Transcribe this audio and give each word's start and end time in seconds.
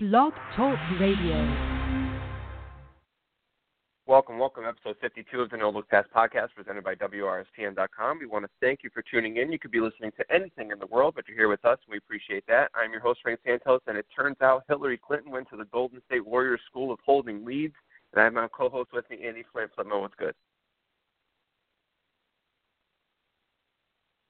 Blog 0.00 0.32
Talk 0.54 0.78
Radio. 1.00 1.34
Welcome, 4.06 4.38
welcome, 4.38 4.62
episode 4.64 4.94
52 5.00 5.40
of 5.40 5.50
the 5.50 5.56
No 5.56 5.70
Look 5.70 5.88
Pass 5.88 6.04
podcast 6.14 6.50
presented 6.54 6.84
by 6.84 6.94
WRSTN.com. 6.94 8.20
We 8.20 8.26
want 8.26 8.44
to 8.44 8.50
thank 8.60 8.84
you 8.84 8.90
for 8.94 9.02
tuning 9.02 9.38
in. 9.38 9.50
You 9.50 9.58
could 9.58 9.72
be 9.72 9.80
listening 9.80 10.12
to 10.16 10.24
anything 10.32 10.70
in 10.70 10.78
the 10.78 10.86
world, 10.86 11.14
but 11.16 11.26
you're 11.26 11.36
here 11.36 11.48
with 11.48 11.64
us, 11.64 11.78
and 11.84 11.90
we 11.90 11.98
appreciate 11.98 12.46
that. 12.46 12.70
I'm 12.76 12.92
your 12.92 13.00
host, 13.00 13.18
Frank 13.24 13.40
Santos, 13.44 13.80
and 13.88 13.98
it 13.98 14.06
turns 14.14 14.36
out 14.40 14.62
Hillary 14.68 15.00
Clinton 15.04 15.32
went 15.32 15.50
to 15.50 15.56
the 15.56 15.64
Golden 15.64 16.00
State 16.06 16.24
Warriors 16.24 16.60
School 16.70 16.92
of 16.92 17.00
Holding 17.04 17.44
Leads, 17.44 17.74
and 18.12 18.20
I 18.20 18.24
have 18.26 18.34
my 18.34 18.46
co-host 18.56 18.90
with 18.92 19.10
me, 19.10 19.26
Andy 19.26 19.42
Flint. 19.52 19.72
Flintmo, 19.76 20.02
what's 20.02 20.14
good? 20.14 20.34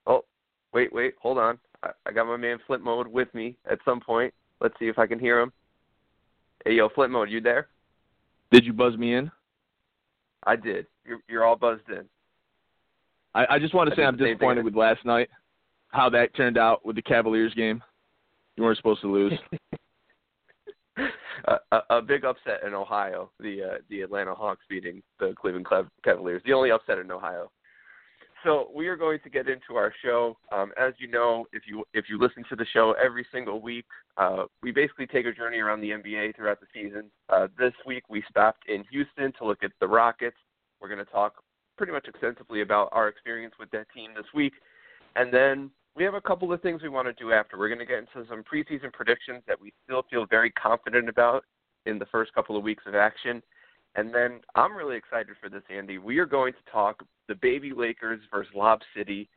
Oh, 0.06 0.24
wait, 0.72 0.94
wait, 0.94 1.12
hold 1.20 1.36
on. 1.36 1.58
I, 1.82 1.90
I 2.06 2.12
got 2.12 2.26
my 2.26 2.38
man 2.38 2.56
Flint 2.66 2.82
Mode 2.82 3.06
with 3.06 3.28
me 3.34 3.58
at 3.70 3.80
some 3.84 4.00
point. 4.00 4.32
Let's 4.62 4.74
see 4.78 4.88
if 4.88 4.98
I 4.98 5.06
can 5.06 5.18
hear 5.18 5.38
him. 5.38 5.52
Hey, 6.64 6.74
yo, 6.74 6.88
Flint 6.88 7.12
Mode, 7.12 7.30
you 7.30 7.40
there? 7.40 7.68
Did 8.50 8.64
you 8.64 8.72
buzz 8.72 8.96
me 8.96 9.14
in? 9.14 9.30
I 10.44 10.56
did. 10.56 10.86
You're, 11.04 11.18
you're 11.28 11.44
all 11.44 11.56
buzzed 11.56 11.88
in. 11.88 12.04
I, 13.34 13.46
I 13.50 13.58
just 13.58 13.74
want 13.74 13.88
to 13.88 13.94
I 13.94 13.96
say 13.96 14.04
I'm 14.04 14.16
disappointed 14.16 14.64
with 14.64 14.74
last 14.74 15.04
night, 15.04 15.28
how 15.88 16.08
that 16.10 16.34
turned 16.34 16.58
out 16.58 16.84
with 16.84 16.96
the 16.96 17.02
Cavaliers 17.02 17.54
game. 17.54 17.82
You 18.56 18.64
weren't 18.64 18.76
supposed 18.76 19.02
to 19.02 19.12
lose. 19.12 19.32
a, 21.44 21.56
a, 21.72 21.80
a 21.90 22.02
big 22.02 22.24
upset 22.24 22.62
in 22.66 22.74
Ohio. 22.74 23.30
The 23.38 23.62
uh, 23.62 23.78
the 23.88 24.02
Atlanta 24.02 24.34
Hawks 24.34 24.64
beating 24.68 25.02
the 25.20 25.34
Cleveland 25.40 25.66
Cav- 25.66 25.88
Cavaliers. 26.04 26.42
The 26.44 26.52
only 26.52 26.70
upset 26.70 26.98
in 26.98 27.10
Ohio. 27.10 27.50
So 28.44 28.70
we 28.74 28.86
are 28.86 28.96
going 28.96 29.18
to 29.24 29.30
get 29.30 29.48
into 29.48 29.74
our 29.74 29.92
show. 30.02 30.36
Um, 30.52 30.72
as 30.80 30.94
you 30.98 31.08
know, 31.08 31.46
if 31.52 31.62
you 31.66 31.84
if 31.92 32.04
you 32.08 32.18
listen 32.18 32.44
to 32.48 32.56
the 32.56 32.66
show 32.72 32.94
every 33.02 33.26
single 33.32 33.60
week, 33.60 33.86
uh, 34.16 34.44
we 34.62 34.70
basically 34.70 35.06
take 35.06 35.26
a 35.26 35.32
journey 35.32 35.58
around 35.58 35.80
the 35.80 35.90
NBA 35.90 36.36
throughout 36.36 36.60
the 36.60 36.66
season. 36.72 37.10
Uh, 37.28 37.48
this 37.58 37.72
week 37.84 38.04
we 38.08 38.22
stopped 38.30 38.68
in 38.68 38.84
Houston 38.90 39.32
to 39.38 39.44
look 39.44 39.64
at 39.64 39.72
the 39.80 39.88
Rockets. 39.88 40.36
We're 40.80 40.88
going 40.88 41.04
to 41.04 41.10
talk 41.10 41.34
pretty 41.76 41.92
much 41.92 42.06
extensively 42.06 42.60
about 42.60 42.88
our 42.92 43.08
experience 43.08 43.54
with 43.58 43.70
that 43.72 43.86
team 43.94 44.10
this 44.16 44.26
week, 44.34 44.52
and 45.16 45.34
then 45.34 45.70
we 45.96 46.04
have 46.04 46.14
a 46.14 46.20
couple 46.20 46.52
of 46.52 46.62
things 46.62 46.80
we 46.80 46.88
want 46.88 47.08
to 47.08 47.12
do 47.14 47.32
after. 47.32 47.58
We're 47.58 47.68
going 47.68 47.80
to 47.80 47.86
get 47.86 47.98
into 47.98 48.28
some 48.28 48.44
preseason 48.44 48.92
predictions 48.92 49.42
that 49.48 49.60
we 49.60 49.72
still 49.84 50.04
feel 50.08 50.26
very 50.26 50.52
confident 50.52 51.08
about 51.08 51.44
in 51.86 51.98
the 51.98 52.06
first 52.06 52.32
couple 52.34 52.56
of 52.56 52.62
weeks 52.62 52.84
of 52.86 52.94
action. 52.94 53.42
And 53.94 54.14
then 54.14 54.40
I'm 54.54 54.76
really 54.76 54.96
excited 54.96 55.34
for 55.40 55.48
this, 55.48 55.62
Andy. 55.74 55.98
We 55.98 56.18
are 56.18 56.26
going 56.26 56.52
to 56.52 56.70
talk 56.70 57.02
the 57.26 57.34
baby 57.36 57.72
Lakers 57.74 58.20
versus 58.30 58.52
Lob 58.54 58.80
City. 58.96 59.28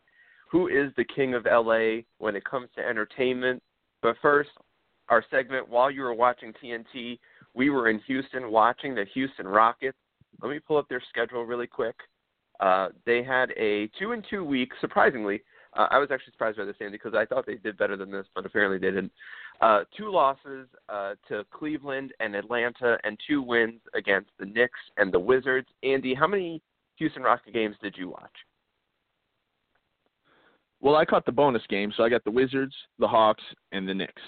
Who 0.52 0.68
is 0.68 0.92
the 0.98 1.06
king 1.06 1.34
of 1.34 1.46
LA 1.46 2.02
when 2.18 2.36
it 2.36 2.44
comes 2.44 2.70
to 2.76 2.86
entertainment? 2.86 3.62
But 4.02 4.16
first, 4.22 4.50
our 5.10 5.24
segment 5.32 5.68
while 5.68 5.90
you 5.90 6.02
were 6.02 6.14
watching 6.14 6.54
TNT, 6.64 7.20
we 7.54 7.70
were 7.70 7.90
in 7.90 8.00
Houston 8.08 8.52
watching 8.52 8.96
the 8.96 9.06
Houston 9.14 9.48
Rockets. 9.48 9.98
Let 10.42 10.50
me 10.50 10.60
pull 10.60 10.78
up 10.78 10.88
their 10.90 11.04
schedule 11.10 11.46
really 11.46 11.68
quick. 11.68 11.96
Uh, 12.60 12.90
they 13.06 13.24
had 13.24 13.52
a 13.58 13.90
two 14.00 14.12
and 14.12 14.26
two 14.30 14.44
week, 14.44 14.72
surprisingly. 14.80 15.42
Uh, 15.76 15.88
I 15.90 15.98
was 16.00 16.10
actually 16.12 16.34
surprised 16.34 16.58
by 16.58 16.66
this, 16.66 16.76
Andy, 16.82 16.94
because 16.94 17.14
I 17.14 17.26
thought 17.26 17.46
they 17.46 17.56
did 17.56 17.78
better 17.78 17.96
than 17.96 18.12
this, 18.12 18.26
but 18.36 18.46
apparently 18.46 18.78
they 18.78 18.94
didn't. 18.94 19.12
Uh, 19.62 19.84
two 19.96 20.12
losses 20.12 20.68
uh, 20.90 21.14
to 21.30 21.46
Cleveland 21.52 22.14
and 22.20 22.36
Atlanta, 22.36 22.98
and 23.04 23.18
two 23.28 23.42
wins 23.42 23.80
against 23.96 24.30
the 24.40 24.46
Knicks 24.46 24.80
and 24.98 25.14
the 25.14 25.20
Wizards. 25.20 25.68
Andy, 25.84 26.14
how 26.14 26.28
many 26.28 26.62
Houston 26.98 27.24
Rocket 27.24 27.54
games 27.54 27.76
did 27.82 27.96
you 27.98 28.10
watch? 28.10 28.32
well, 30.82 30.96
I 30.96 31.06
caught 31.06 31.26
the 31.26 31.32
bonus 31.32 31.62
game, 31.70 31.94
so 31.96 32.04
I 32.04 32.10
got 32.10 32.24
the 32.24 32.32
Wizards, 32.32 32.74
the 32.98 33.08
Hawks, 33.08 33.44
and 33.72 33.88
the 33.88 33.94
Knicks. 33.94 34.22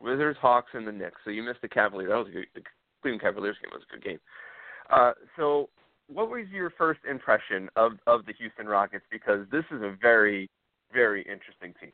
Wizards, 0.00 0.38
Hawks, 0.40 0.70
and 0.74 0.86
the 0.86 0.92
Knicks. 0.92 1.20
So 1.24 1.30
you 1.30 1.42
missed 1.42 1.60
the 1.60 1.68
Cavaliers. 1.68 2.10
That 2.10 2.18
was 2.18 2.28
a 2.28 2.30
good. 2.30 2.46
The 2.54 2.62
Cleveland 3.02 3.20
Cavaliers 3.20 3.56
game 3.62 3.70
was 3.72 3.82
a 3.88 3.92
good 3.92 4.04
game. 4.04 4.18
Uh, 4.90 5.12
so, 5.36 5.68
what 6.14 6.30
was 6.30 6.46
your 6.52 6.70
first 6.70 7.00
impression 7.08 7.68
of 7.76 7.92
of 8.06 8.26
the 8.26 8.32
Houston 8.34 8.66
Rockets? 8.66 9.04
Because 9.10 9.46
this 9.50 9.64
is 9.70 9.82
a 9.82 9.96
very, 10.00 10.50
very 10.92 11.22
interesting 11.22 11.74
team. 11.80 11.92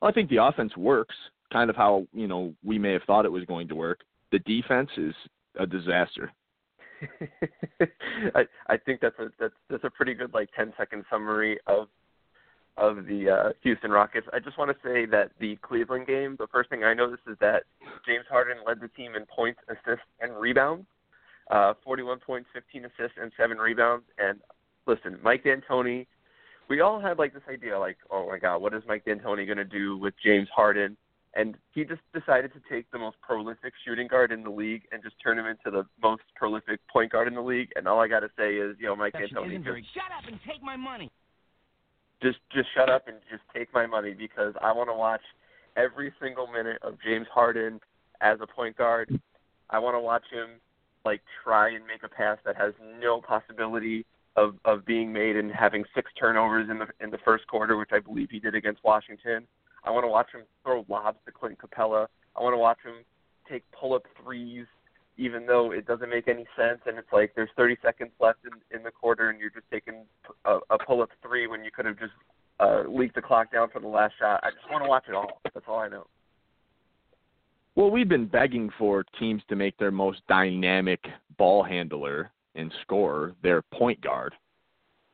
Well, 0.00 0.10
I 0.10 0.12
think 0.12 0.30
the 0.30 0.42
offense 0.42 0.76
works, 0.76 1.14
kind 1.52 1.70
of 1.70 1.76
how 1.76 2.06
you 2.12 2.28
know 2.28 2.54
we 2.64 2.78
may 2.78 2.92
have 2.92 3.02
thought 3.06 3.24
it 3.24 3.32
was 3.32 3.44
going 3.44 3.68
to 3.68 3.74
work. 3.74 4.00
The 4.32 4.38
defense 4.40 4.90
is 4.96 5.14
a 5.58 5.66
disaster. 5.66 6.32
I 8.34 8.46
I 8.66 8.76
think 8.76 9.00
that's 9.00 9.18
a 9.18 9.28
that's 9.38 9.54
that's 9.70 9.84
a 9.84 9.90
pretty 9.90 10.14
good 10.14 10.34
like 10.34 10.50
ten 10.56 10.72
second 10.76 11.04
summary 11.10 11.58
of 11.66 11.88
of 12.76 13.06
the 13.06 13.28
uh, 13.30 13.52
Houston 13.62 13.90
Rockets. 13.90 14.26
I 14.32 14.38
just 14.38 14.56
want 14.56 14.70
to 14.70 14.76
say 14.88 15.04
that 15.06 15.32
the 15.40 15.56
Cleveland 15.62 16.06
game, 16.06 16.36
the 16.38 16.46
first 16.46 16.70
thing 16.70 16.84
I 16.84 16.94
noticed 16.94 17.22
is 17.28 17.36
that 17.40 17.64
James 18.06 18.24
Harden 18.30 18.58
led 18.64 18.80
the 18.80 18.88
team 18.88 19.16
in 19.16 19.26
points, 19.26 19.60
assists, 19.68 20.06
and 20.20 20.36
rebounds. 20.36 20.86
Uh, 21.50 21.72
41 21.84 22.18
points, 22.20 22.48
15 22.52 22.84
assists, 22.84 23.16
and 23.20 23.32
seven 23.38 23.56
rebounds. 23.58 24.04
And 24.18 24.38
listen, 24.86 25.18
Mike 25.22 25.44
D'Antoni, 25.44 26.06
we 26.68 26.80
all 26.80 27.00
had 27.00 27.18
like 27.18 27.32
this 27.32 27.42
idea, 27.50 27.78
like, 27.78 27.96
oh 28.10 28.28
my 28.28 28.38
God, 28.38 28.58
what 28.58 28.74
is 28.74 28.82
Mike 28.86 29.04
D'Antoni 29.06 29.46
going 29.46 29.56
to 29.58 29.64
do 29.64 29.96
with 29.96 30.14
James 30.22 30.48
Harden? 30.54 30.96
And 31.34 31.56
he 31.72 31.84
just 31.84 32.00
decided 32.12 32.52
to 32.54 32.60
take 32.70 32.90
the 32.90 32.98
most 32.98 33.16
prolific 33.20 33.72
shooting 33.86 34.08
guard 34.08 34.32
in 34.32 34.42
the 34.42 34.50
league 34.50 34.82
and 34.92 35.02
just 35.02 35.14
turn 35.22 35.38
him 35.38 35.46
into 35.46 35.70
the 35.70 35.84
most 36.02 36.22
prolific 36.36 36.80
point 36.88 37.12
guard 37.12 37.28
in 37.28 37.34
the 37.34 37.40
league. 37.40 37.70
And 37.76 37.86
all 37.86 38.00
I 38.00 38.08
got 38.08 38.20
to 38.20 38.30
say 38.36 38.56
is, 38.56 38.76
you 38.80 38.86
know, 38.86 38.96
Mike 38.96 39.12
D'Antoni, 39.14 39.56
just, 39.64 39.94
Shut 39.94 40.10
up 40.16 40.24
and 40.26 40.38
take 40.46 40.62
my 40.62 40.76
money. 40.76 41.10
just 42.22 42.38
just 42.52 42.68
shut 42.74 42.90
up 42.90 43.06
and 43.08 43.16
just 43.30 43.42
take 43.54 43.72
my 43.72 43.86
money 43.86 44.14
because 44.14 44.54
I 44.60 44.72
want 44.72 44.88
to 44.88 44.94
watch 44.94 45.20
every 45.76 46.12
single 46.20 46.46
minute 46.48 46.78
of 46.82 46.96
James 47.04 47.26
Harden 47.32 47.78
as 48.20 48.38
a 48.40 48.46
point 48.46 48.76
guard. 48.76 49.08
I 49.70 49.78
want 49.78 49.94
to 49.94 50.00
watch 50.00 50.24
him 50.32 50.60
like 51.08 51.22
try 51.42 51.70
and 51.70 51.86
make 51.86 52.02
a 52.02 52.08
pass 52.08 52.38
that 52.44 52.56
has 52.56 52.74
no 53.00 53.20
possibility 53.20 54.04
of 54.36 54.54
of 54.64 54.84
being 54.84 55.12
made 55.12 55.36
and 55.36 55.50
having 55.50 55.84
six 55.94 56.10
turnovers 56.20 56.68
in 56.70 56.78
the 56.78 56.86
in 57.00 57.10
the 57.10 57.18
first 57.24 57.46
quarter, 57.46 57.76
which 57.76 57.90
I 57.92 58.00
believe 58.00 58.28
he 58.30 58.38
did 58.38 58.54
against 58.54 58.84
Washington. 58.84 59.46
I 59.84 59.90
want 59.90 60.04
to 60.04 60.08
watch 60.08 60.30
him 60.34 60.42
throw 60.62 60.84
lobs 60.88 61.18
to 61.24 61.32
Clint 61.32 61.58
Capela. 61.58 62.06
I 62.36 62.42
want 62.42 62.52
to 62.52 62.58
watch 62.58 62.78
him 62.84 63.04
take 63.48 63.64
pull 63.72 63.94
up 63.94 64.02
threes 64.22 64.66
even 65.16 65.46
though 65.46 65.72
it 65.72 65.84
doesn't 65.86 66.10
make 66.10 66.28
any 66.28 66.46
sense 66.56 66.80
and 66.86 66.96
it's 66.96 67.12
like 67.12 67.32
there's 67.34 67.50
30 67.56 67.76
seconds 67.82 68.10
left 68.20 68.38
in, 68.44 68.52
in 68.76 68.84
the 68.84 68.90
quarter 68.90 69.30
and 69.30 69.40
you're 69.40 69.50
just 69.50 69.68
taking 69.72 70.04
a, 70.44 70.58
a 70.70 70.78
pull 70.86 71.02
up 71.02 71.10
three 71.22 71.46
when 71.48 71.64
you 71.64 71.70
could 71.74 71.86
have 71.86 71.98
just 71.98 72.12
uh, 72.60 72.82
leaked 72.86 73.16
the 73.16 73.22
clock 73.22 73.50
down 73.50 73.68
for 73.72 73.80
the 73.80 73.88
last 73.88 74.14
shot. 74.20 74.40
I 74.44 74.50
just 74.50 74.70
want 74.70 74.84
to 74.84 74.88
watch 74.88 75.04
it 75.08 75.14
all. 75.14 75.40
That's 75.54 75.66
all 75.66 75.80
I 75.80 75.88
know. 75.88 76.06
Well, 77.78 77.92
we've 77.92 78.08
been 78.08 78.26
begging 78.26 78.70
for 78.76 79.04
teams 79.20 79.40
to 79.48 79.54
make 79.54 79.76
their 79.76 79.92
most 79.92 80.20
dynamic 80.26 80.98
ball 81.36 81.62
handler 81.62 82.32
and 82.56 82.74
scorer 82.82 83.36
their 83.40 83.62
point 83.72 84.00
guard. 84.00 84.34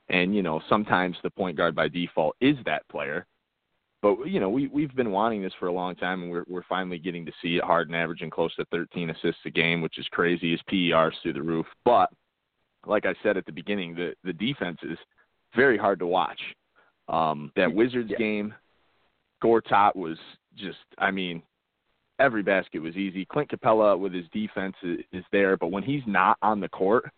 And, 0.09 0.35
you 0.35 0.43
know, 0.43 0.63
sometimes 0.67 1.19
the 1.23 1.29
point 1.29 1.59
guard 1.59 1.75
by 1.75 1.89
default 1.89 2.37
is 2.41 2.57
that 2.65 2.89
player. 2.89 3.27
But, 4.01 4.25
you 4.25 4.41
know, 4.41 4.49
we, 4.49 4.69
we've 4.69 4.97
been 4.97 5.11
wanting 5.11 5.43
this 5.43 5.53
for 5.61 5.67
a 5.67 5.73
long 5.75 5.95
time, 5.95 6.23
and 6.23 6.31
we're, 6.31 6.45
we're 6.49 6.63
finally 6.67 6.97
getting 6.99 7.27
to 7.27 7.33
see 7.43 7.57
it. 7.57 7.65
Harden 7.65 7.95
averaging 7.95 8.31
close 8.31 8.55
to 8.55 8.65
13 8.71 9.11
assists 9.11 9.43
a 9.45 9.51
game, 9.51 9.83
which 9.83 9.99
is 9.99 10.07
crazy. 10.11 10.53
His 10.53 10.63
PER's 10.67 11.15
through 11.23 11.35
the 11.35 11.43
roof. 11.43 11.67
But, 11.85 12.11
like 12.87 13.05
I 13.05 13.13
said 13.23 13.37
at 13.37 13.45
the 13.45 13.53
beginning, 13.53 13.95
the, 13.95 14.15
the 14.25 14.33
defense 14.33 14.79
is 14.85 14.97
very 15.55 15.77
hard 15.77 15.99
to 15.99 16.07
watch. 16.07 16.41
Um, 17.11 17.53
that 17.57 17.71
Wizards 17.71 18.11
Yeah. 18.11 18.17
game, 18.17 18.55
Gortat 19.43 19.95
was 19.95 20.17
just, 20.57 20.79
I 20.97 21.11
mean, 21.11 21.43
every 22.19 22.43
basket 22.43 22.81
was 22.81 22.97
easy. 22.97 23.25
Clint 23.25 23.51
Capela 23.51 23.99
with 23.99 24.13
his 24.13 24.27
defense 24.33 24.77
is, 24.83 25.01
is 25.13 25.25
there, 25.33 25.57
but 25.57 25.71
when 25.71 25.83
he's 25.83 26.03
not 26.07 26.39
on 26.43 26.61
the 26.61 26.69
court, 26.69 27.11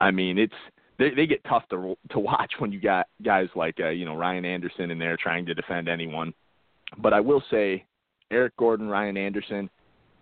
I 0.00 0.10
mean, 0.10 0.38
it's 0.38 0.54
they 0.98 1.10
they 1.10 1.26
get 1.26 1.42
tough 1.44 1.64
to 1.70 1.96
to 2.10 2.18
watch 2.18 2.52
when 2.58 2.72
you 2.72 2.80
got 2.80 3.06
guys 3.24 3.48
like 3.54 3.76
uh, 3.80 3.88
you 3.88 4.04
know 4.04 4.14
Ryan 4.14 4.44
Anderson 4.44 4.90
in 4.90 4.98
there 4.98 5.16
trying 5.16 5.46
to 5.46 5.54
defend 5.54 5.88
anyone. 5.88 6.32
But 6.98 7.12
I 7.12 7.20
will 7.20 7.42
say, 7.50 7.84
Eric 8.30 8.56
Gordon, 8.56 8.88
Ryan 8.88 9.16
Anderson, 9.16 9.68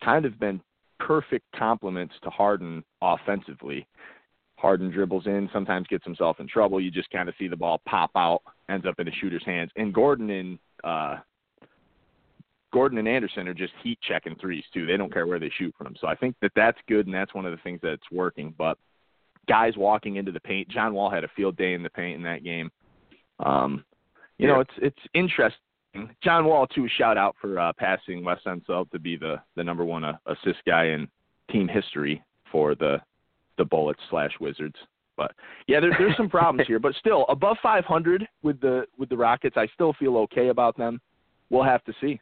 kind 0.03 0.25
of 0.25 0.39
been 0.39 0.61
perfect 0.99 1.45
complements 1.57 2.15
to 2.23 2.31
Harden 2.31 2.83
offensively. 3.03 3.87
Harden 4.57 4.91
dribbles 4.91 5.27
in, 5.27 5.51
sometimes 5.53 5.87
gets 5.89 6.05
himself 6.05 6.41
in 6.41 6.49
trouble. 6.49 6.81
You 6.81 6.91
just 6.91 7.11
kind 7.11 7.29
of 7.29 7.35
see 7.39 7.47
the 7.47 7.57
ball 7.57 7.83
pop 7.87 8.11
out, 8.17 8.41
ends 8.71 8.87
up 8.87 8.99
in 8.99 9.05
the 9.05 9.13
shooter's 9.21 9.45
hands. 9.45 9.71
And 9.77 9.93
Gordon 9.93 10.31
and 10.31 10.59
uh, 10.83 11.17
Gordon 12.77 12.99
and 12.99 13.09
Anderson 13.09 13.49
are 13.49 13.55
just 13.55 13.73
heat 13.83 13.99
checking 14.07 14.37
threes 14.37 14.63
too. 14.75 14.85
They 14.85 14.99
don't 14.99 15.11
care 15.11 15.27
where 15.27 15.39
they 15.39 15.51
shoot 15.57 15.75
from. 15.79 15.97
So 15.99 16.09
I 16.09 16.15
think 16.15 16.37
that 16.43 16.53
that's 16.55 16.77
good, 16.87 17.07
and 17.07 17.15
that's 17.15 17.33
one 17.33 17.47
of 17.47 17.53
the 17.53 17.63
things 17.63 17.81
that's 17.83 18.03
working. 18.13 18.53
But 18.59 18.77
guys 19.49 19.79
walking 19.79 20.17
into 20.17 20.31
the 20.31 20.41
paint, 20.41 20.69
John 20.69 20.93
Wall 20.93 21.09
had 21.09 21.25
a 21.25 21.29
field 21.35 21.57
day 21.57 21.73
in 21.73 21.83
the 21.83 21.89
paint 21.89 22.17
in 22.17 22.23
that 22.25 22.45
game. 22.45 22.71
Um, 23.41 23.83
you 24.37 24.47
know, 24.47 24.61
it's 24.61 24.75
it's 24.77 24.99
interesting. 25.15 25.59
John 26.23 26.45
Wall 26.45 26.67
too. 26.67 26.87
Shout 26.99 27.17
out 27.17 27.35
for 27.41 27.59
uh, 27.59 27.73
passing 27.79 28.23
Wes 28.23 28.41
Unseld 28.45 28.91
to 28.91 28.99
be 28.99 29.17
the 29.17 29.37
the 29.55 29.65
number 29.65 29.87
one 29.87 30.05
uh, 30.05 30.19
assist 30.27 30.59
guy 30.67 30.89
in 30.89 31.09
team 31.51 31.69
history 31.69 32.23
for 32.53 32.75
the 32.75 32.99
the 33.57 33.65
Bullets 33.65 34.03
slash 34.11 34.33
Wizards. 34.39 34.77
But 35.17 35.33
yeah, 35.67 35.81
there, 35.81 35.97
there's 35.99 36.17
some 36.19 36.29
problems 36.29 36.67
here, 36.69 36.79
but 36.79 36.95
still 36.97 37.25
above 37.31 37.57
500 37.63 38.29
with 38.43 38.61
the 38.61 38.85
with 38.99 39.09
the 39.09 39.17
Rockets, 39.17 39.57
I 39.57 39.67
still 39.73 39.95
feel 39.95 40.19
okay 40.19 40.49
about 40.49 40.77
them. 40.77 41.01
We'll 41.49 41.65
have 41.65 41.83
to 41.85 41.95
see. 42.03 42.21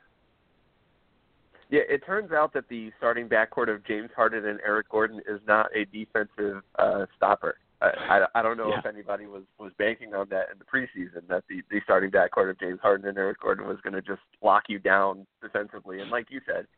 Yeah, 1.74 1.80
it 1.88 2.06
turns 2.06 2.30
out 2.30 2.52
that 2.52 2.68
the 2.68 2.92
starting 2.98 3.28
backcourt 3.28 3.68
of 3.68 3.84
James 3.84 4.10
Harden 4.14 4.46
and 4.46 4.60
Eric 4.64 4.88
Gordon 4.90 5.20
is 5.28 5.40
not 5.44 5.66
a 5.74 5.84
defensive 5.86 6.62
uh, 6.78 7.06
stopper. 7.16 7.56
I, 7.82 7.86
I, 8.08 8.26
I 8.36 8.42
don't 8.42 8.56
know 8.56 8.68
Yeah. 8.68 8.78
if 8.78 8.86
anybody 8.86 9.26
was 9.26 9.42
was 9.58 9.72
banking 9.76 10.14
on 10.14 10.28
that 10.28 10.50
in 10.52 10.58
the 10.60 10.64
preseason 10.64 11.26
that 11.28 11.42
the 11.48 11.62
the 11.72 11.80
starting 11.82 12.12
backcourt 12.12 12.48
of 12.48 12.60
James 12.60 12.78
Harden 12.80 13.08
and 13.08 13.18
Eric 13.18 13.40
Gordon 13.40 13.66
was 13.66 13.78
going 13.82 13.94
to 13.94 14.02
just 14.02 14.20
lock 14.40 14.64
you 14.68 14.78
down 14.78 15.26
defensively. 15.42 16.00
And 16.00 16.12
like 16.12 16.28
you 16.30 16.40
said, 16.46 16.68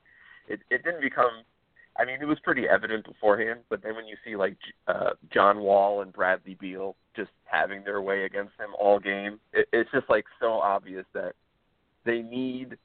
it 0.48 0.60
it 0.70 0.82
didn't 0.82 1.02
become. 1.02 1.42
I 1.98 2.06
mean, 2.06 2.22
it 2.22 2.26
was 2.26 2.38
pretty 2.42 2.66
evident 2.66 3.04
beforehand, 3.04 3.60
but 3.68 3.82
then 3.82 3.96
when 3.96 4.06
you 4.06 4.16
see 4.24 4.34
like 4.34 4.56
uh, 4.88 5.10
John 5.30 5.60
Wall 5.60 6.00
and 6.00 6.10
Bradley 6.10 6.56
Beal 6.58 6.96
just 7.14 7.32
having 7.44 7.84
their 7.84 8.00
way 8.00 8.24
against 8.24 8.52
him 8.58 8.70
all 8.78 8.98
game, 8.98 9.40
it, 9.52 9.68
it's 9.74 9.90
just 9.92 10.08
like 10.08 10.24
so 10.40 10.52
obvious 10.52 11.04
that 11.12 11.34
they 12.06 12.22
need 12.22 12.78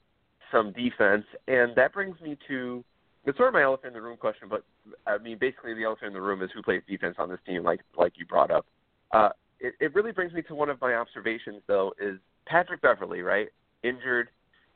some 0.52 0.74
defense, 0.74 1.26
and 1.48 1.76
that 1.76 1.94
brings 1.94 2.20
me 2.22 2.38
to 2.48 2.84
it's 3.24 3.38
sort 3.38 3.50
of 3.50 3.54
my 3.54 3.62
elephant 3.62 3.90
in 3.90 3.94
the 3.94 4.02
room 4.02 4.18
question, 4.18 4.48
but 4.50 4.64
I 5.06 5.18
mean 5.18 5.38
basically 5.40 5.74
the 5.74 5.84
elephant 5.84 6.08
in 6.08 6.14
the 6.14 6.22
room 6.22 6.42
is 6.42 6.50
who 6.54 6.64
plays 6.64 6.82
defense 6.88 7.16
on 7.20 7.30
this 7.30 7.40
team, 7.46 7.64
like 7.64 7.82
like 7.98 8.14
you 8.18 8.26
brought 8.26 8.52
up. 8.52 8.66
Uh, 9.12 9.30
it, 9.60 9.74
it 9.80 9.94
really 9.94 10.12
brings 10.12 10.34
me 10.34 10.42
to 10.44 10.56
one 10.56 10.70
of 10.70 10.82
my 10.82 10.96
observations 10.96 11.62
though 11.68 11.94
is 12.02 12.18
Patrick 12.46 12.82
Beverley, 12.82 13.22
right? 13.22 13.50
Injured, 13.84 14.30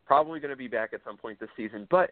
probably 0.05 0.39
going 0.39 0.51
to 0.51 0.57
be 0.57 0.67
back 0.67 0.91
at 0.93 1.01
some 1.05 1.17
point 1.17 1.39
this 1.39 1.49
season, 1.57 1.87
but 1.89 2.11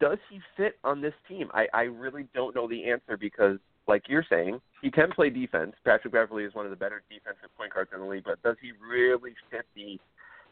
does 0.00 0.18
he 0.30 0.40
fit 0.56 0.78
on 0.84 1.00
this 1.00 1.14
team? 1.28 1.48
I, 1.54 1.66
I 1.72 1.82
really 1.82 2.26
don't 2.34 2.54
know 2.54 2.68
the 2.68 2.90
answer 2.90 3.16
because, 3.16 3.58
like 3.88 4.04
you're 4.08 4.26
saying, 4.28 4.60
he 4.82 4.90
can 4.90 5.10
play 5.10 5.30
defense. 5.30 5.72
Patrick 5.84 6.12
Beverley 6.12 6.44
is 6.44 6.54
one 6.54 6.66
of 6.66 6.70
the 6.70 6.76
better 6.76 7.02
defensive 7.08 7.48
point 7.56 7.72
guards 7.72 7.90
in 7.94 8.00
the 8.00 8.06
league, 8.06 8.24
but 8.24 8.42
does 8.42 8.56
he 8.60 8.72
really 8.72 9.34
fit 9.50 9.64
the 9.74 9.98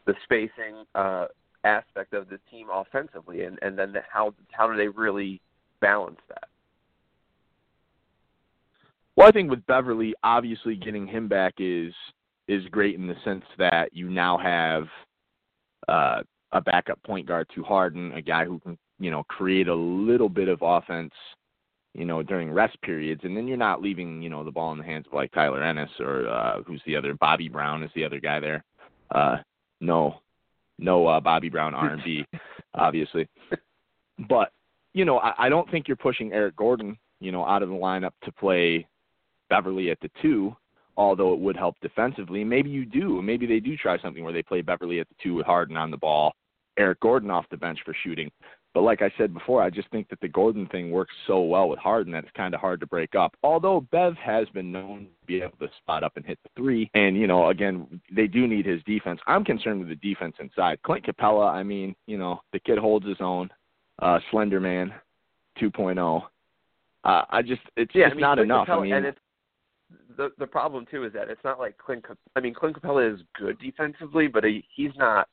the 0.05 0.13
spacing 0.23 0.85
uh, 0.93 1.25
aspect 1.65 2.13
of 2.13 2.29
the 2.29 2.39
team 2.49 2.67
offensively, 2.71 3.43
and 3.43 3.59
and 3.61 3.77
then 3.77 3.91
the, 3.91 4.01
how 4.09 4.33
how 4.51 4.71
do 4.71 4.77
they 4.77 4.87
really 4.87 5.41
balance 5.81 6.19
that? 6.29 6.47
Well, 9.15 9.27
I 9.27 9.31
think 9.31 9.49
with 9.49 9.65
Beverley, 9.65 10.13
obviously 10.23 10.75
getting 10.75 11.07
him 11.07 11.27
back 11.27 11.55
is 11.57 11.93
is 12.47 12.63
great 12.71 12.95
in 12.95 13.07
the 13.07 13.15
sense 13.23 13.43
that 13.57 13.89
you 13.93 14.09
now 14.09 14.37
have 14.37 14.83
uh, 15.87 16.21
a 16.51 16.61
backup 16.61 17.01
point 17.03 17.27
guard 17.27 17.47
to 17.55 17.63
Harden, 17.63 18.11
a 18.13 18.21
guy 18.21 18.45
who 18.45 18.59
can 18.59 18.77
you 18.99 19.11
know 19.11 19.23
create 19.23 19.67
a 19.67 19.75
little 19.75 20.29
bit 20.29 20.47
of 20.47 20.59
offense, 20.61 21.13
you 21.93 22.05
know 22.05 22.21
during 22.21 22.51
rest 22.51 22.79
periods, 22.81 23.21
and 23.23 23.35
then 23.35 23.47
you're 23.47 23.57
not 23.57 23.81
leaving 23.81 24.21
you 24.21 24.29
know 24.29 24.43
the 24.43 24.51
ball 24.51 24.71
in 24.73 24.77
the 24.77 24.83
hands 24.83 25.05
of 25.07 25.13
like 25.13 25.31
Tyler 25.31 25.63
Ennis 25.63 25.89
or 25.99 26.27
uh, 26.27 26.61
who's 26.63 26.81
the 26.85 26.95
other 26.95 27.13
Bobby 27.15 27.49
Brown 27.49 27.83
is 27.83 27.91
the 27.95 28.05
other 28.05 28.19
guy 28.19 28.39
there. 28.39 28.63
Uh, 29.11 29.37
no, 29.81 30.15
no 30.79 31.07
uh, 31.07 31.19
Bobby 31.19 31.49
Brown 31.49 31.73
R&B, 31.75 32.25
obviously, 32.73 33.27
but 34.29 34.51
you 34.93 35.05
know 35.05 35.19
I, 35.19 35.45
I 35.45 35.49
don't 35.49 35.69
think 35.69 35.87
you're 35.87 35.97
pushing 35.97 36.33
Eric 36.33 36.55
Gordon 36.55 36.97
you 37.19 37.31
know 37.31 37.45
out 37.45 37.63
of 37.63 37.69
the 37.69 37.75
lineup 37.75 38.13
to 38.23 38.31
play 38.31 38.87
Beverley 39.49 39.91
at 39.91 39.99
the 40.01 40.09
two, 40.21 40.55
although 40.97 41.33
it 41.33 41.39
would 41.39 41.57
help 41.57 41.75
defensively. 41.81 42.43
Maybe 42.43 42.69
you 42.69 42.85
do. 42.85 43.21
Maybe 43.21 43.45
they 43.45 43.59
do 43.59 43.77
try 43.77 43.99
something 44.01 44.23
where 44.23 44.33
they 44.33 44.43
play 44.43 44.61
Beverley 44.61 44.99
at 44.99 45.09
the 45.09 45.15
two 45.21 45.35
with 45.35 45.45
Harden 45.45 45.77
on 45.77 45.91
the 45.91 45.97
ball, 45.97 46.33
Eric 46.77 46.99
Gordon 46.99 47.31
off 47.31 47.45
the 47.51 47.57
bench 47.57 47.79
for 47.85 47.95
shooting. 48.03 48.31
But 48.75 48.81
like 48.81 49.01
I 49.01 49.09
said 49.17 49.33
before, 49.33 49.63
I 49.63 49.69
just 49.69 49.89
think 49.89 50.09
that 50.09 50.19
the 50.19 50.27
Gordon 50.27 50.67
thing 50.67 50.91
works 50.91 51.13
so 51.27 51.41
well 51.41 51.69
with 51.69 51.79
Harden 51.79 52.11
that 52.11 52.25
it's 52.25 52.33
kind 52.35 52.53
of 52.53 52.59
hard 52.59 52.81
to 52.81 52.85
break 52.85 53.15
up. 53.15 53.33
Although 53.41 53.87
Bev 53.89 54.15
has 54.17 54.49
been 54.49 54.69
known 54.69 55.07
to 55.21 55.25
be 55.25 55.41
able 55.41 55.55
to 55.61 55.69
spot 55.77 56.03
up 56.03 56.17
and 56.17 56.25
hit 56.25 56.37
the 56.43 56.49
three, 56.57 56.91
and 56.93 57.15
you 57.15 57.25
know, 57.25 57.47
again, 57.47 58.01
they 58.13 58.27
do 58.27 58.47
need 58.47 58.65
his 58.65 58.83
defense. 58.83 59.21
I'm 59.27 59.45
concerned 59.45 59.79
with 59.79 59.87
the 59.87 59.95
defense 59.95 60.35
inside. 60.41 60.83
Clint 60.83 61.05
Capela, 61.05 61.49
I 61.53 61.63
mean, 61.63 61.95
you 62.05 62.17
know, 62.17 62.41
the 62.51 62.59
kid 62.59 62.77
holds 62.77 63.07
his 63.07 63.15
own. 63.21 63.49
Uh, 63.99 64.19
Slender 64.29 64.59
Man, 64.59 64.93
2.0. 65.61 66.21
Uh, 67.05 67.21
I 67.29 67.41
just, 67.41 67.61
it's 67.77 67.95
Yeah, 67.95 68.07
just 68.07 68.11
I 68.11 68.15
mean, 68.15 68.21
not 68.21 68.35
Clint 68.35 68.51
enough. 68.51 68.67
Capela, 68.67 68.79
I 68.79 68.83
mean, 68.83 68.93
and 68.93 69.05
it's 69.05 69.19
the 70.17 70.31
the 70.37 70.47
problem 70.47 70.85
too 70.91 71.05
is 71.05 71.13
that 71.13 71.29
it's 71.29 71.43
not 71.45 71.59
like 71.59 71.77
Clint. 71.77 72.03
I 72.35 72.41
mean, 72.41 72.53
Clint 72.53 72.81
Capela 72.81 73.13
is 73.13 73.21
good 73.39 73.57
defensively, 73.59 74.27
but 74.27 74.43
he, 74.43 74.65
he's 74.75 74.91
not. 74.97 75.29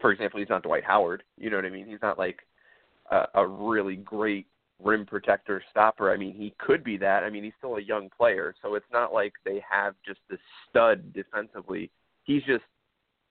For 0.00 0.12
example, 0.12 0.38
he's 0.38 0.50
not 0.50 0.64
Dwight 0.64 0.84
Howard. 0.84 1.22
You 1.38 1.48
know 1.48 1.56
what 1.56 1.64
I 1.64 1.70
mean? 1.70 1.86
He's 1.86 2.02
not 2.02 2.18
like 2.18 2.40
a, 3.10 3.26
a 3.34 3.46
really 3.46 3.96
great 3.96 4.46
rim 4.82 5.06
protector 5.06 5.62
stopper. 5.70 6.12
I 6.12 6.16
mean, 6.16 6.34
he 6.34 6.54
could 6.58 6.82
be 6.82 6.96
that. 6.98 7.22
I 7.22 7.30
mean, 7.30 7.44
he's 7.44 7.52
still 7.58 7.76
a 7.76 7.82
young 7.82 8.10
player, 8.16 8.54
so 8.62 8.74
it's 8.74 8.86
not 8.92 9.12
like 9.12 9.32
they 9.44 9.62
have 9.68 9.94
just 10.06 10.20
this 10.28 10.40
stud 10.68 11.12
defensively. 11.12 11.90
He's 12.24 12.42
just 12.42 12.64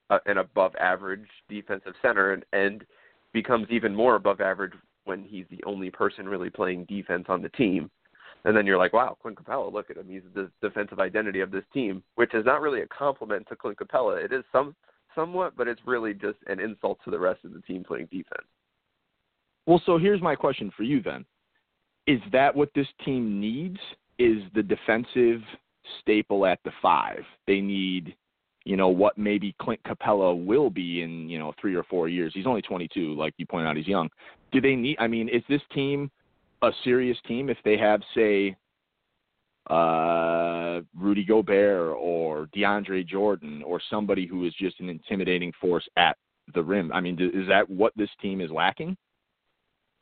a, 0.09 0.19
an 0.25 0.37
above 0.37 0.75
average 0.75 1.27
defensive 1.49 1.93
center, 2.01 2.33
and 2.33 2.45
and 2.53 2.85
becomes 3.33 3.67
even 3.71 3.95
more 3.95 4.15
above 4.15 4.41
average 4.41 4.73
when 5.05 5.23
he's 5.23 5.45
the 5.49 5.63
only 5.65 5.89
person 5.89 6.29
really 6.29 6.49
playing 6.49 6.85
defense 6.85 7.25
on 7.27 7.41
the 7.41 7.49
team. 7.49 7.89
And 8.45 8.55
then 8.55 8.65
you're 8.65 8.77
like, 8.77 8.93
wow, 8.93 9.17
Clint 9.21 9.37
Capela, 9.37 9.71
look 9.71 9.89
at 9.89 9.97
him. 9.97 10.07
He's 10.09 10.21
the 10.35 10.51
defensive 10.61 10.99
identity 10.99 11.39
of 11.39 11.49
this 11.49 11.63
team, 11.73 12.03
which 12.15 12.33
is 12.33 12.45
not 12.45 12.61
really 12.61 12.81
a 12.81 12.87
compliment 12.87 13.47
to 13.49 13.55
Clint 13.55 13.77
Capela. 13.77 14.23
It 14.23 14.33
is 14.33 14.43
some 14.51 14.75
somewhat, 15.15 15.55
but 15.55 15.67
it's 15.67 15.81
really 15.85 16.13
just 16.13 16.37
an 16.47 16.59
insult 16.59 16.99
to 17.05 17.11
the 17.11 17.19
rest 17.19 17.43
of 17.45 17.53
the 17.53 17.61
team 17.61 17.83
playing 17.83 18.07
defense. 18.11 18.47
Well, 19.65 19.81
so 19.85 19.97
here's 19.97 20.21
my 20.21 20.35
question 20.35 20.71
for 20.75 20.83
you 20.83 21.01
then. 21.01 21.25
Is 22.05 22.19
that 22.31 22.53
what 22.53 22.69
this 22.75 22.87
team 23.05 23.39
needs? 23.39 23.77
Is 24.19 24.43
the 24.53 24.63
defensive 24.63 25.41
staple 26.01 26.45
at 26.45 26.59
the 26.65 26.71
five? 26.81 27.23
They 27.47 27.61
need, 27.61 28.15
you 28.65 28.75
know, 28.75 28.89
what 28.89 29.17
maybe 29.17 29.55
Clint 29.61 29.81
Capela 29.83 30.45
will 30.45 30.69
be 30.69 31.01
in, 31.01 31.29
you 31.29 31.39
know, 31.39 31.53
three 31.59 31.75
or 31.75 31.83
four 31.83 32.09
years. 32.09 32.31
He's 32.33 32.45
only 32.45 32.61
22, 32.61 33.15
like 33.15 33.33
you 33.37 33.45
pointed 33.45 33.67
out, 33.67 33.77
he's 33.77 33.87
young. 33.87 34.09
Do 34.51 34.59
they 34.59 34.75
need, 34.75 34.97
I 34.99 35.07
mean, 35.07 35.29
is 35.29 35.43
this 35.47 35.61
team 35.73 36.11
a 36.61 36.71
serious 36.83 37.17
team 37.27 37.49
if 37.49 37.57
they 37.63 37.77
have, 37.77 38.01
say, 38.15 38.55
uh, 39.69 40.81
Rudy 40.95 41.23
Gobert 41.23 41.95
or 41.97 42.47
DeAndre 42.55 43.07
Jordan 43.07 43.63
or 43.63 43.81
somebody 43.89 44.27
who 44.27 44.45
is 44.45 44.53
just 44.59 44.79
an 44.81 44.89
intimidating 44.89 45.53
force 45.59 45.87
at 45.95 46.17
the 46.53 46.61
rim? 46.61 46.91
I 46.91 46.99
mean, 46.99 47.17
is 47.19 47.47
that 47.47 47.69
what 47.69 47.93
this 47.95 48.09
team 48.21 48.41
is 48.41 48.51
lacking? 48.51 48.97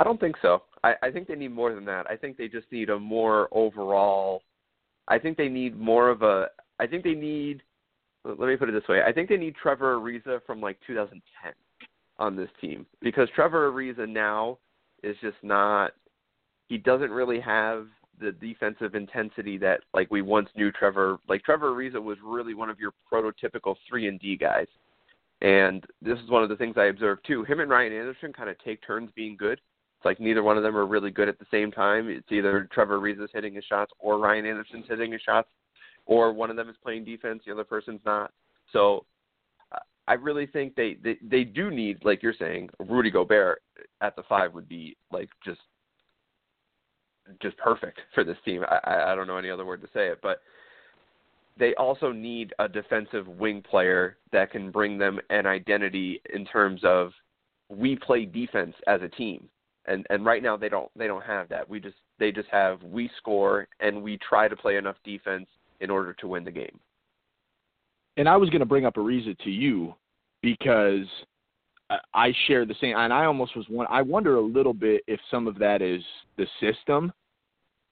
I 0.01 0.03
don't 0.03 0.19
think 0.19 0.36
so. 0.42 0.63
I, 0.83 0.95
I 1.03 1.12
think 1.12 1.27
they 1.27 1.36
need 1.36 1.51
more 1.51 1.75
than 1.75 1.86
that. 1.86 2.07
I 2.09 2.15
think 2.15 2.36
they 2.36 2.48
just 2.48 2.65
need 2.71 2.89
a 2.89 2.98
more 2.98 3.48
overall. 3.51 4.42
I 5.07 5.19
think 5.19 5.38
they 5.38 5.48
need 5.48 5.80
more 5.80 6.09
of 6.09 6.24
a. 6.24 6.48
I 6.80 6.88
think 6.88 7.03
they 7.03 7.13
need. 7.13 7.62
Let 8.25 8.39
me 8.39 8.56
put 8.56 8.68
it 8.68 8.71
this 8.71 8.88
way. 8.89 9.03
I 9.06 9.12
think 9.12 9.30
they 9.30 9.38
need 9.38 9.53
Trevor 9.62 9.95
Ariza 9.98 10.39
from 10.44 10.59
like 10.59 10.80
2010 10.88 11.53
on 12.18 12.36
this 12.36 12.50
team 12.59 12.88
because 13.00 13.30
Trevor 13.36 13.71
Ariza 13.71 14.09
now 14.09 14.57
is 15.03 15.15
just 15.21 15.38
not. 15.44 15.92
He 16.67 16.79
doesn't 16.79 17.12
really 17.12 17.39
have 17.39 17.86
the 18.20 18.31
defensive 18.31 18.96
intensity 18.96 19.60
that 19.60 19.81
like 19.93 20.10
we 20.10 20.24
once 20.24 20.50
knew 20.55 20.72
Trevor. 20.72 21.20
Like 21.29 21.43
Trevor 21.43 21.74
Ariza 21.75 22.01
was 22.01 22.17
really 22.24 22.55
one 22.55 22.72
of 22.72 22.79
your 22.79 22.93
prototypical 23.12 23.75
three 23.88 24.08
and 24.08 24.20
D 24.20 24.36
guys. 24.36 24.67
And 25.41 25.86
this 26.01 26.17
is 26.17 26.29
one 26.31 26.41
of 26.41 26.50
the 26.50 26.55
things 26.55 26.74
I 26.75 26.86
observed 26.86 27.24
too. 27.27 27.43
Him 27.43 27.60
and 27.60 27.70
Ryan 27.70 27.93
Anderson 27.93 28.34
kind 28.34 28.50
of 28.50 28.58
take 28.63 28.81
turns 28.84 29.12
being 29.15 29.38
good. 29.38 29.62
It's 30.01 30.05
like 30.08 30.20
neither 30.20 30.41
one 30.41 30.58
of 30.58 30.63
them 30.63 30.75
are 30.75 30.88
really 30.88 31.12
good 31.12 31.29
at 31.29 31.38
the 31.38 31.46
same 31.51 31.72
time. 31.72 32.10
It's 32.10 32.31
either 32.31 32.67
Trevor 32.74 33.00
Ariza's 33.00 33.29
hitting 33.31 33.53
his 33.53 33.63
shots 33.65 33.91
or 34.00 34.17
Ryan 34.17 34.48
Anderson's 34.48 34.86
hitting 34.89 35.12
his 35.12 35.22
shots, 35.22 35.48
or 36.08 36.34
one 36.34 36.50
of 36.50 36.55
them 36.55 36.70
is 36.70 36.75
playing 36.81 37.05
defense, 37.05 37.43
the 37.46 37.51
other 37.51 37.63
person's 37.63 38.01
not. 38.03 38.31
So 38.74 39.05
I 40.08 40.13
really 40.13 40.48
think 40.48 40.74
they, 40.74 40.98
they 41.03 41.17
they 41.22 41.43
do 41.43 41.70
need, 41.70 42.03
like 42.03 42.24
you're 42.24 42.34
saying, 42.34 42.72
Rudy 42.79 43.12
Gobert 43.12 43.62
at 44.01 44.15
the 44.15 44.24
five 44.24 44.55
would 44.55 44.67
be 44.67 44.98
like 45.12 45.29
just 45.46 45.62
just 47.39 47.55
perfect 47.58 48.00
for 48.15 48.24
this 48.24 48.38
team. 48.43 48.63
I 48.67 49.12
I 49.12 49.15
don't 49.15 49.27
know 49.27 49.38
any 49.38 49.51
other 49.51 49.65
word 49.67 49.81
to 49.81 49.88
say 49.93 50.08
it, 50.08 50.17
but 50.24 50.41
they 51.60 51.75
also 51.75 52.12
need 52.12 52.55
a 52.58 52.67
defensive 52.67 53.27
wing 53.27 53.62
player 53.62 54.17
that 54.31 54.50
can 54.50 54.72
bring 54.72 54.98
them 54.98 55.20
an 55.29 55.46
identity 55.46 56.24
in 56.34 56.43
terms 56.43 56.81
of 56.84 57.12
we 57.70 57.96
play 57.96 58.25
defense 58.25 58.74
as 58.88 59.03
a 59.03 59.10
team 59.10 59.48
and 59.86 60.06
and 60.10 60.26
right 60.26 60.44
now 60.44 60.58
they 60.58 60.70
don't 60.70 60.90
they 60.96 61.08
don't 61.08 61.24
have 61.24 61.50
that. 61.50 61.68
We 61.70 61.80
just 61.80 61.98
they 62.20 62.32
just 62.32 62.50
have 62.50 62.82
we 62.84 63.10
score 63.18 63.68
and 63.80 64.02
we 64.02 64.18
try 64.18 64.48
to 64.48 64.56
play 64.56 64.78
enough 64.78 64.98
defense 65.04 65.48
in 65.80 65.90
order 65.90 66.14
to 66.14 66.28
win 66.28 66.44
the 66.44 66.52
game. 66.52 66.80
And 68.18 68.28
I 68.28 68.38
was 68.38 68.50
going 68.50 68.60
to 68.60 68.66
bring 68.66 68.86
up 68.86 68.96
Ariza 68.96 69.38
to 69.40 69.50
you 69.50 69.96
because 70.42 71.06
I 72.14 72.34
share 72.48 72.66
the 72.66 72.76
same, 72.80 72.96
and 72.96 73.12
I 73.12 73.26
almost 73.26 73.56
was 73.56 73.66
one. 73.68 73.88
I 73.90 74.02
wonder 74.02 74.36
a 74.36 74.42
little 74.42 74.74
bit 74.74 75.04
if 75.08 75.20
some 75.30 75.48
of 75.48 75.58
that 75.60 75.82
is 75.82 76.02
the 76.38 76.46
system. 76.60 77.12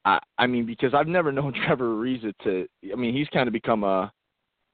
I, 0.05 0.19
I 0.37 0.47
mean, 0.47 0.65
because 0.65 0.93
I've 0.93 1.07
never 1.07 1.31
known 1.33 1.53
Trevor 1.53 1.95
Ariza 1.95 2.33
to. 2.43 2.67
I 2.91 2.95
mean, 2.95 3.13
he's 3.13 3.27
kind 3.29 3.47
of 3.47 3.53
become 3.53 3.83
a 3.83 4.11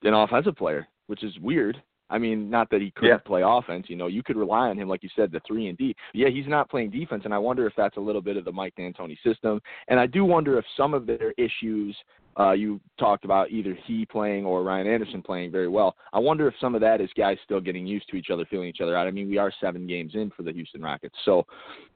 an 0.04 0.14
offensive 0.14 0.56
player, 0.56 0.88
which 1.08 1.24
is 1.24 1.38
weird. 1.40 1.82
I 2.10 2.18
mean, 2.18 2.50
not 2.50 2.70
that 2.70 2.82
he 2.82 2.92
couldn't 2.92 3.10
Yeah. 3.10 3.18
play 3.18 3.42
offense. 3.44 3.90
You 3.90 3.96
know, 3.96 4.08
you 4.08 4.22
could 4.22 4.38
rely 4.38 4.70
on 4.70 4.78
him, 4.78 4.88
like 4.88 5.02
you 5.04 5.10
said, 5.16 5.32
the 5.32 5.40
three 5.42 5.68
and 5.68 5.78
D. 5.78 5.96
Yeah, 6.14 6.30
he's 6.30 6.48
not 6.48 6.70
playing 6.70 6.92
defense, 6.92 7.26
and 7.26 7.34
I 7.34 7.38
wonder 7.38 7.66
if 7.66 7.74
that's 7.76 7.98
a 7.98 8.02
little 8.02 8.22
bit 8.22 8.38
of 8.38 8.46
the 8.46 8.52
Mike 8.52 8.76
D'Antoni 8.76 9.18
system. 9.24 9.62
And 9.88 10.00
I 10.00 10.06
do 10.06 10.24
wonder 10.24 10.58
if 10.58 10.66
some 10.78 10.94
of 10.94 11.06
their 11.06 11.34
issues 11.38 11.96
uh, 12.38 12.52
you 12.52 12.82
talked 13.00 13.24
about 13.24 13.50
either 13.50 13.74
he 13.86 14.06
playing 14.06 14.46
or 14.46 14.62
Ryan 14.62 14.88
Anderson 14.88 15.22
playing 15.22 15.52
very 15.52 15.70
well. 15.70 15.96
I 16.12 16.20
wonder 16.20 16.50
if 16.50 16.54
some 16.60 16.76
of 16.76 16.82
that 16.82 17.00
is 17.00 17.10
guys 17.16 17.38
still 17.46 17.62
getting 17.62 17.88
used 17.88 18.10
to 18.10 18.18
each 18.18 18.30
other, 18.30 18.44
feeling 18.46 18.68
each 18.68 18.82
other 18.82 18.94
out. 18.98 19.08
I 19.08 19.12
mean, 19.12 19.30
we 19.30 19.38
are 19.38 19.54
seven 19.62 19.88
games 19.88 20.16
in 20.16 20.30
for 20.32 20.44
the 20.44 20.52
Houston 20.52 20.82
Rockets, 20.82 21.16
so 21.24 21.46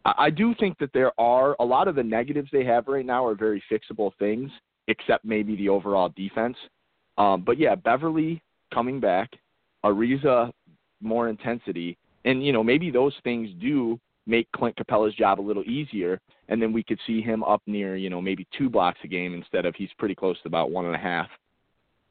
I, 0.06 0.14
I 0.18 0.30
do 0.30 0.56
think 0.56 0.78
that 0.80 0.94
there 0.94 1.12
are 1.20 1.58
a 1.60 1.66
lot 1.66 1.90
of 1.90 1.96
the 1.96 2.04
negatives 2.04 2.50
they 2.52 2.64
have 2.64 2.88
right 2.88 3.06
now 3.06 3.26
are 3.26 3.36
very 3.36 3.62
fixable 3.70 4.12
things, 4.18 4.50
except 4.88 5.26
maybe 5.26 5.58
the 5.58 5.68
overall 5.68 6.10
defense. 6.16 6.56
Um, 7.18 7.44
but 7.46 7.58
yeah, 7.58 7.76
Beverley 7.76 8.42
coming 8.74 9.02
back, 9.02 9.32
Ariza 9.86 10.52
more 11.02 11.30
intensity, 11.30 11.98
and 12.26 12.46
you 12.46 12.52
know 12.52 12.64
maybe 12.64 12.92
those 12.92 13.14
things 13.24 13.50
do 13.62 14.00
make 14.28 14.52
Clint 14.52 14.76
Capela's 14.76 15.16
job 15.16 15.40
a 15.40 15.42
little 15.42 15.64
easier, 15.64 16.20
and 16.50 16.62
then 16.62 16.72
we 16.74 16.84
could 16.84 17.00
see 17.08 17.22
him 17.22 17.44
up 17.44 17.62
near 17.66 17.96
you 17.96 18.10
know 18.10 18.22
maybe 18.22 18.48
two 18.58 18.70
blocks 18.70 19.00
a 19.04 19.08
game 19.08 19.34
instead 19.34 19.66
of 19.66 19.76
he's 19.76 19.90
pretty 19.98 20.16
close 20.16 20.38
to 20.42 20.48
about 20.48 20.72
one 20.72 20.86
and 20.86 20.96
a 20.96 21.00
half 21.00 21.28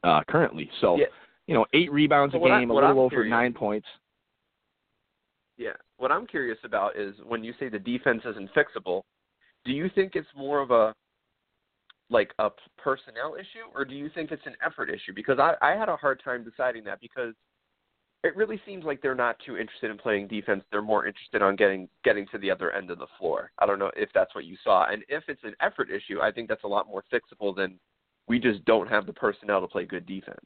uh, 0.03 0.21
currently. 0.27 0.69
So 0.81 0.97
yeah. 0.97 1.05
you 1.47 1.53
know 1.53 1.65
eight 1.73 1.91
rebounds 1.91 2.33
so 2.33 2.43
a 2.43 2.49
game, 2.49 2.71
I, 2.71 2.73
a 2.73 2.75
little 2.75 2.89
I'm 2.89 2.97
over 2.97 3.09
curious, 3.09 3.31
nine 3.31 3.53
points. 3.53 3.87
Yeah, 5.57 5.73
what 5.97 6.11
I'm 6.11 6.25
curious 6.25 6.57
about 6.63 6.97
is 6.97 7.15
when 7.27 7.43
you 7.43 7.53
say 7.59 7.69
the 7.69 7.79
defense 7.79 8.21
isn't 8.25 8.49
fixable, 8.53 9.01
do 9.65 9.71
you 9.71 9.89
think 9.93 10.13
it's 10.15 10.27
more 10.35 10.61
of 10.61 10.71
a 10.71 10.93
like 12.09 12.33
a 12.39 12.49
personnel 12.77 13.35
issue, 13.35 13.69
or 13.75 13.85
do 13.85 13.93
you 13.93 14.09
think 14.15 14.31
it's 14.31 14.45
an 14.45 14.55
effort 14.65 14.89
issue? 14.89 15.13
Because 15.13 15.37
I, 15.37 15.53
I 15.61 15.77
had 15.77 15.89
a 15.89 15.95
hard 15.95 16.21
time 16.23 16.43
deciding 16.43 16.83
that 16.85 16.99
because 16.99 17.35
it 18.23 18.35
really 18.35 18.59
seems 18.65 18.83
like 18.83 19.01
they're 19.01 19.15
not 19.15 19.37
too 19.45 19.57
interested 19.57 19.89
in 19.89 19.97
playing 19.97 20.27
defense. 20.27 20.63
They're 20.71 20.81
more 20.81 21.07
interested 21.07 21.41
on 21.41 21.55
getting 21.55 21.87
getting 22.03 22.27
to 22.31 22.37
the 22.37 22.51
other 22.51 22.71
end 22.71 22.91
of 22.91 22.99
the 22.99 23.07
floor. 23.17 23.51
I 23.59 23.65
don't 23.65 23.79
know 23.79 23.91
if 23.95 24.09
that's 24.13 24.35
what 24.35 24.45
you 24.45 24.57
saw. 24.63 24.87
And 24.91 25.03
if 25.07 25.23
it's 25.27 25.43
an 25.43 25.55
effort 25.61 25.89
issue, 25.89 26.19
I 26.21 26.31
think 26.31 26.49
that's 26.49 26.65
a 26.65 26.67
lot 26.67 26.87
more 26.87 27.03
fixable 27.11 27.55
than 27.55 27.79
we 28.27 28.39
just 28.39 28.63
don't 28.65 28.87
have 28.87 29.05
the 29.05 29.13
personnel 29.13 29.61
to 29.61 29.67
play 29.67 29.85
good 29.85 30.05
defense. 30.05 30.45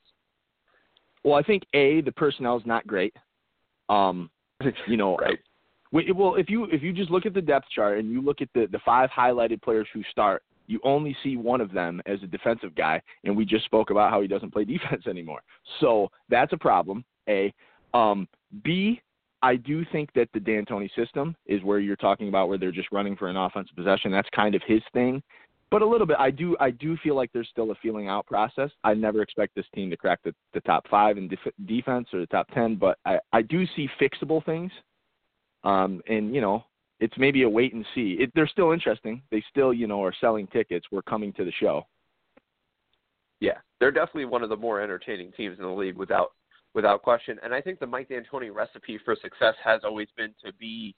Well, 1.23 1.35
I 1.35 1.41
think 1.41 1.63
a 1.73 2.01
the 2.01 2.11
personnel 2.11 2.57
is 2.57 2.65
not 2.65 2.85
great. 2.85 3.15
Um, 3.89 4.29
you 4.87 4.97
know, 4.97 5.17
right. 5.17 5.39
well, 5.91 6.35
if 6.35 6.49
you 6.49 6.65
if 6.65 6.83
you 6.83 6.93
just 6.93 7.09
look 7.09 7.25
at 7.25 7.33
the 7.33 7.41
depth 7.41 7.67
chart 7.73 7.97
and 7.97 8.11
you 8.11 8.21
look 8.21 8.41
at 8.41 8.49
the 8.53 8.67
the 8.71 8.79
five 8.85 9.09
highlighted 9.09 9.63
players 9.63 9.87
who 9.93 10.03
start, 10.11 10.43
you 10.67 10.79
only 10.83 11.15
see 11.23 11.37
one 11.37 11.59
of 11.59 11.71
them 11.71 12.01
as 12.05 12.21
a 12.21 12.27
defensive 12.27 12.75
guy, 12.75 13.01
and 13.23 13.35
we 13.35 13.45
just 13.45 13.65
spoke 13.65 13.89
about 13.89 14.11
how 14.11 14.21
he 14.21 14.27
doesn't 14.27 14.53
play 14.53 14.63
defense 14.63 15.05
anymore. 15.07 15.41
So 15.79 16.09
that's 16.29 16.53
a 16.53 16.57
problem. 16.57 17.03
A. 17.29 17.53
Um, 17.93 18.27
B. 18.63 19.01
I 19.41 19.57
do 19.57 19.83
think 19.91 20.09
that 20.13 20.29
the 20.33 20.39
D'Antoni 20.39 20.89
system 20.95 21.35
is 21.45 21.61
where 21.63 21.79
you're 21.79 21.97
talking 21.97 22.29
about 22.29 22.47
where 22.47 22.57
they're 22.57 22.71
just 22.71 22.91
running 22.93 23.17
for 23.17 23.27
an 23.27 23.35
offensive 23.35 23.75
possession. 23.75 24.09
That's 24.09 24.29
kind 24.33 24.55
of 24.55 24.61
his 24.65 24.81
thing. 24.93 25.21
But 25.69 25.81
a 25.81 25.85
little 25.85 26.07
bit, 26.07 26.17
I 26.19 26.29
do 26.29 26.55
I 26.59 26.69
do 26.69 26.95
feel 26.97 27.15
like 27.15 27.31
there's 27.33 27.49
still 27.49 27.71
a 27.71 27.75
feeling 27.81 28.07
out 28.07 28.27
process. 28.27 28.69
I 28.83 28.93
never 28.93 29.21
expect 29.21 29.55
this 29.55 29.65
team 29.73 29.89
to 29.89 29.97
crack 29.97 30.19
the, 30.23 30.33
the 30.53 30.61
top 30.61 30.87
five 30.87 31.17
in 31.17 31.27
def- 31.27 31.53
defense 31.65 32.07
or 32.13 32.19
the 32.19 32.27
top 32.27 32.47
ten, 32.53 32.75
but 32.75 32.99
I, 33.05 33.17
I 33.33 33.41
do 33.41 33.65
see 33.75 33.89
fixable 33.99 34.45
things. 34.45 34.71
Um, 35.63 36.01
and 36.07 36.33
you 36.33 36.41
know, 36.41 36.63
it's 36.99 37.17
maybe 37.17 37.41
a 37.41 37.49
wait 37.49 37.73
and 37.73 37.85
see. 37.95 38.17
It, 38.19 38.31
they're 38.35 38.47
still 38.47 38.71
interesting. 38.71 39.23
They 39.31 39.43
still, 39.49 39.73
you 39.73 39.87
know, 39.87 40.03
are 40.03 40.13
selling 40.21 40.45
tickets. 40.47 40.85
We're 40.91 41.01
coming 41.01 41.33
to 41.33 41.43
the 41.43 41.51
show. 41.59 41.87
Yeah, 43.39 43.57
they're 43.79 43.91
definitely 43.91 44.25
one 44.25 44.43
of 44.43 44.49
the 44.49 44.55
more 44.55 44.79
entertaining 44.79 45.31
teams 45.31 45.57
in 45.57 45.65
the 45.65 45.71
league 45.71 45.97
without 45.97 46.33
without 46.73 47.01
question. 47.03 47.39
And 47.43 47.53
I 47.53 47.61
think 47.61 47.79
the 47.79 47.87
Mike 47.87 48.09
D'Antoni 48.09 48.53
recipe 48.53 48.99
for 49.03 49.15
success 49.21 49.55
has 49.63 49.81
always 49.83 50.07
been 50.17 50.33
to 50.45 50.53
be 50.53 50.95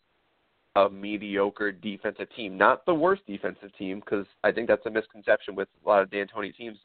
a 0.75 0.89
mediocre 0.89 1.72
defensive 1.72 2.27
team, 2.36 2.58
not 2.58 2.86
the 2.86 2.94
worst 2.94 3.25
defensive 3.25 3.75
team, 3.77 4.01
because 4.01 4.25
I 4.44 4.51
think 4.51 4.67
that's 4.67 4.86
a 4.86 4.89
misconception 4.89 5.55
with 5.55 5.70
a 5.86 5.89
lot 5.89 6.01
of 6.01 6.10
D'Antoni 6.10 6.55
teams. 6.55 6.77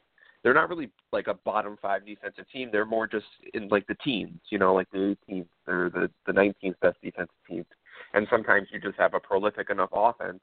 They're 0.43 0.53
not 0.53 0.69
really 0.69 0.89
like 1.11 1.27
a 1.27 1.35
bottom 1.35 1.77
five 1.81 2.05
defensive 2.05 2.45
team. 2.51 2.69
They're 2.71 2.85
more 2.85 3.05
just 3.05 3.25
in 3.53 3.67
like 3.67 3.85
the 3.87 3.95
teens, 4.03 4.39
you 4.49 4.57
know, 4.57 4.73
like 4.73 4.89
the 4.91 5.15
18th 5.29 5.45
or 5.67 5.91
the 5.93 6.09
the 6.25 6.31
19th 6.31 6.79
best 6.81 6.97
defensive 7.03 7.35
team. 7.47 7.65
And 8.13 8.25
sometimes 8.29 8.69
you 8.71 8.79
just 8.79 8.97
have 8.97 9.13
a 9.13 9.19
prolific 9.19 9.69
enough 9.69 9.89
offense 9.93 10.39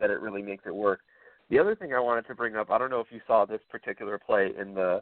that 0.00 0.10
it 0.10 0.20
really 0.20 0.42
makes 0.42 0.64
it 0.66 0.74
work. 0.74 1.00
The 1.48 1.58
other 1.58 1.76
thing 1.76 1.94
I 1.94 2.00
wanted 2.00 2.26
to 2.26 2.34
bring 2.34 2.56
up, 2.56 2.70
I 2.70 2.78
don't 2.78 2.90
know 2.90 3.00
if 3.00 3.06
you 3.10 3.20
saw 3.26 3.44
this 3.44 3.60
particular 3.70 4.18
play 4.18 4.50
in 4.58 4.74
the 4.74 5.00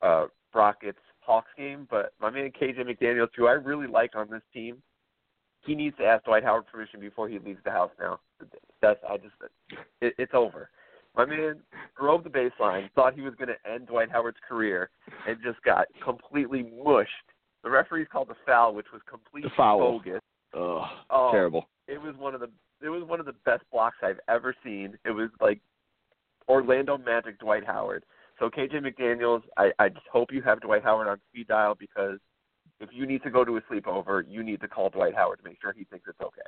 uh, 0.00 0.26
Rockets 0.54 0.98
Hawks 1.30 1.50
game, 1.56 1.86
but 1.88 2.12
my 2.20 2.28
man 2.28 2.50
KJ 2.60 2.80
McDaniels, 2.80 3.28
who 3.36 3.46
I 3.46 3.52
really 3.52 3.86
like 3.86 4.16
on 4.16 4.28
this 4.28 4.42
team, 4.52 4.82
he 5.64 5.76
needs 5.76 5.96
to 5.98 6.04
ask 6.04 6.24
Dwight 6.24 6.42
Howard 6.42 6.66
permission 6.66 6.98
before 6.98 7.28
he 7.28 7.38
leaves 7.38 7.60
the 7.64 7.70
house. 7.70 7.92
Now, 8.00 8.18
that's 8.82 8.98
I 9.08 9.16
just 9.16 9.34
it, 10.00 10.14
it's 10.18 10.32
over. 10.34 10.70
My 11.16 11.24
man 11.24 11.60
drove 11.96 12.24
the 12.24 12.30
baseline, 12.30 12.90
thought 12.96 13.14
he 13.14 13.20
was 13.20 13.34
going 13.36 13.48
to 13.48 13.72
end 13.72 13.86
Dwight 13.86 14.10
Howard's 14.10 14.38
career, 14.48 14.90
and 15.28 15.36
just 15.40 15.62
got 15.62 15.86
completely 16.04 16.68
mushed. 16.84 17.10
The 17.62 17.70
referees 17.70 18.08
called 18.10 18.28
the 18.28 18.36
foul, 18.44 18.74
which 18.74 18.86
was 18.92 19.02
completely 19.08 19.52
bogus. 19.56 20.20
Ugh, 20.52 20.82
oh, 21.10 21.30
terrible. 21.30 21.68
It 21.86 22.02
was 22.02 22.16
one 22.18 22.34
of 22.34 22.40
the 22.40 22.50
it 22.82 22.88
was 22.88 23.04
one 23.04 23.20
of 23.20 23.26
the 23.26 23.36
best 23.44 23.62
blocks 23.70 23.98
I've 24.02 24.20
ever 24.28 24.52
seen. 24.64 24.98
It 25.04 25.12
was 25.12 25.30
like 25.40 25.60
Orlando 26.48 26.98
Magic 26.98 27.38
Dwight 27.38 27.64
Howard. 27.64 28.02
So 28.40 28.48
KJ 28.48 28.76
McDaniels, 28.76 29.42
I, 29.58 29.70
I 29.78 29.90
just 29.90 30.06
hope 30.10 30.32
you 30.32 30.40
have 30.42 30.60
Dwight 30.62 30.82
Howard 30.82 31.06
on 31.06 31.20
speed 31.30 31.46
dial 31.46 31.76
because 31.78 32.18
if 32.80 32.88
you 32.90 33.06
need 33.06 33.22
to 33.22 33.30
go 33.30 33.44
to 33.44 33.58
a 33.58 33.60
sleepover, 33.62 34.24
you 34.26 34.42
need 34.42 34.62
to 34.62 34.68
call 34.68 34.88
Dwight 34.88 35.14
Howard 35.14 35.38
to 35.38 35.44
make 35.44 35.58
sure 35.60 35.74
he 35.76 35.84
thinks 35.84 36.08
it's 36.08 36.20
okay. 36.20 36.40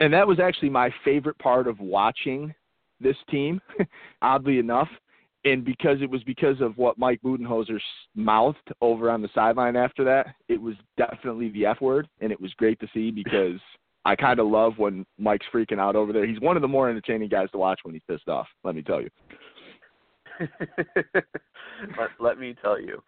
And 0.00 0.12
that 0.12 0.26
was 0.26 0.40
actually 0.40 0.70
my 0.70 0.92
favorite 1.04 1.38
part 1.38 1.68
of 1.68 1.78
watching 1.78 2.52
this 3.00 3.16
team, 3.30 3.60
oddly 4.22 4.58
enough. 4.58 4.88
And 5.44 5.64
because 5.64 5.98
it 6.02 6.10
was 6.10 6.22
because 6.24 6.60
of 6.60 6.76
what 6.76 6.98
Mike 6.98 7.20
Budenholzer 7.24 7.78
mouthed 8.16 8.72
over 8.80 9.08
on 9.08 9.22
the 9.22 9.28
sideline 9.32 9.76
after 9.76 10.02
that, 10.04 10.34
it 10.48 10.60
was 10.60 10.74
definitely 10.96 11.50
the 11.50 11.66
F 11.66 11.80
word, 11.80 12.08
and 12.20 12.32
it 12.32 12.40
was 12.40 12.52
great 12.54 12.80
to 12.80 12.88
see 12.92 13.12
because 13.12 13.60
I 14.04 14.16
kind 14.16 14.40
of 14.40 14.48
love 14.48 14.74
when 14.78 15.06
Mike's 15.16 15.46
freaking 15.54 15.78
out 15.78 15.94
over 15.94 16.12
there. 16.12 16.26
He's 16.26 16.40
one 16.40 16.56
of 16.56 16.62
the 16.62 16.68
more 16.68 16.90
entertaining 16.90 17.28
guys 17.28 17.50
to 17.52 17.58
watch 17.58 17.80
when 17.84 17.94
he's 17.94 18.02
pissed 18.08 18.28
off. 18.28 18.48
Let 18.64 18.74
me 18.74 18.82
tell 18.82 19.00
you. 19.00 19.10
let, 21.98 22.10
let 22.20 22.38
me 22.38 22.54
tell 22.62 22.80
you. 22.80 23.02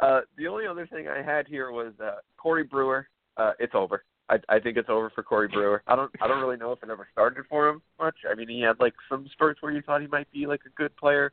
Uh, 0.00 0.20
the 0.38 0.46
only 0.46 0.66
other 0.66 0.86
thing 0.86 1.08
I 1.08 1.22
had 1.22 1.46
here 1.46 1.70
was 1.70 1.92
uh, 2.02 2.16
Corey 2.36 2.64
Brewer. 2.64 3.08
Uh, 3.36 3.52
it's 3.58 3.74
over. 3.74 4.04
I, 4.30 4.38
I 4.48 4.60
think 4.60 4.76
it's 4.76 4.88
over 4.88 5.10
for 5.10 5.22
Corey 5.22 5.48
Brewer. 5.48 5.82
I 5.86 5.96
don't 5.96 6.10
I 6.22 6.28
don't 6.28 6.40
really 6.40 6.56
know 6.56 6.72
if 6.72 6.82
it 6.82 6.88
ever 6.90 7.08
started 7.12 7.44
for 7.48 7.68
him 7.68 7.82
much. 7.98 8.14
I 8.30 8.34
mean, 8.34 8.48
he 8.48 8.60
had 8.60 8.78
like 8.78 8.94
some 9.08 9.28
spurts 9.32 9.60
where 9.60 9.72
you 9.72 9.82
thought 9.82 10.00
he 10.00 10.06
might 10.06 10.30
be 10.32 10.46
like 10.46 10.60
a 10.66 10.70
good 10.70 10.96
player. 10.96 11.32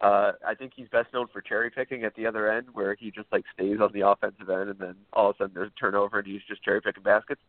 Uh, 0.00 0.32
I 0.46 0.54
think 0.54 0.72
he's 0.76 0.88
best 0.88 1.12
known 1.12 1.26
for 1.32 1.40
cherry 1.40 1.70
picking 1.70 2.04
at 2.04 2.14
the 2.14 2.26
other 2.26 2.52
end, 2.52 2.66
where 2.72 2.94
he 2.94 3.10
just 3.10 3.26
like 3.32 3.44
stays 3.54 3.78
on 3.80 3.90
the 3.92 4.06
offensive 4.06 4.50
end, 4.50 4.70
and 4.70 4.78
then 4.78 4.94
all 5.12 5.30
of 5.30 5.36
a 5.36 5.44
sudden 5.44 5.54
there's 5.54 5.72
a 5.74 5.80
turnover 5.80 6.18
and 6.18 6.26
he's 6.28 6.42
just 6.46 6.62
cherry 6.62 6.80
picking 6.80 7.02
baskets. 7.02 7.40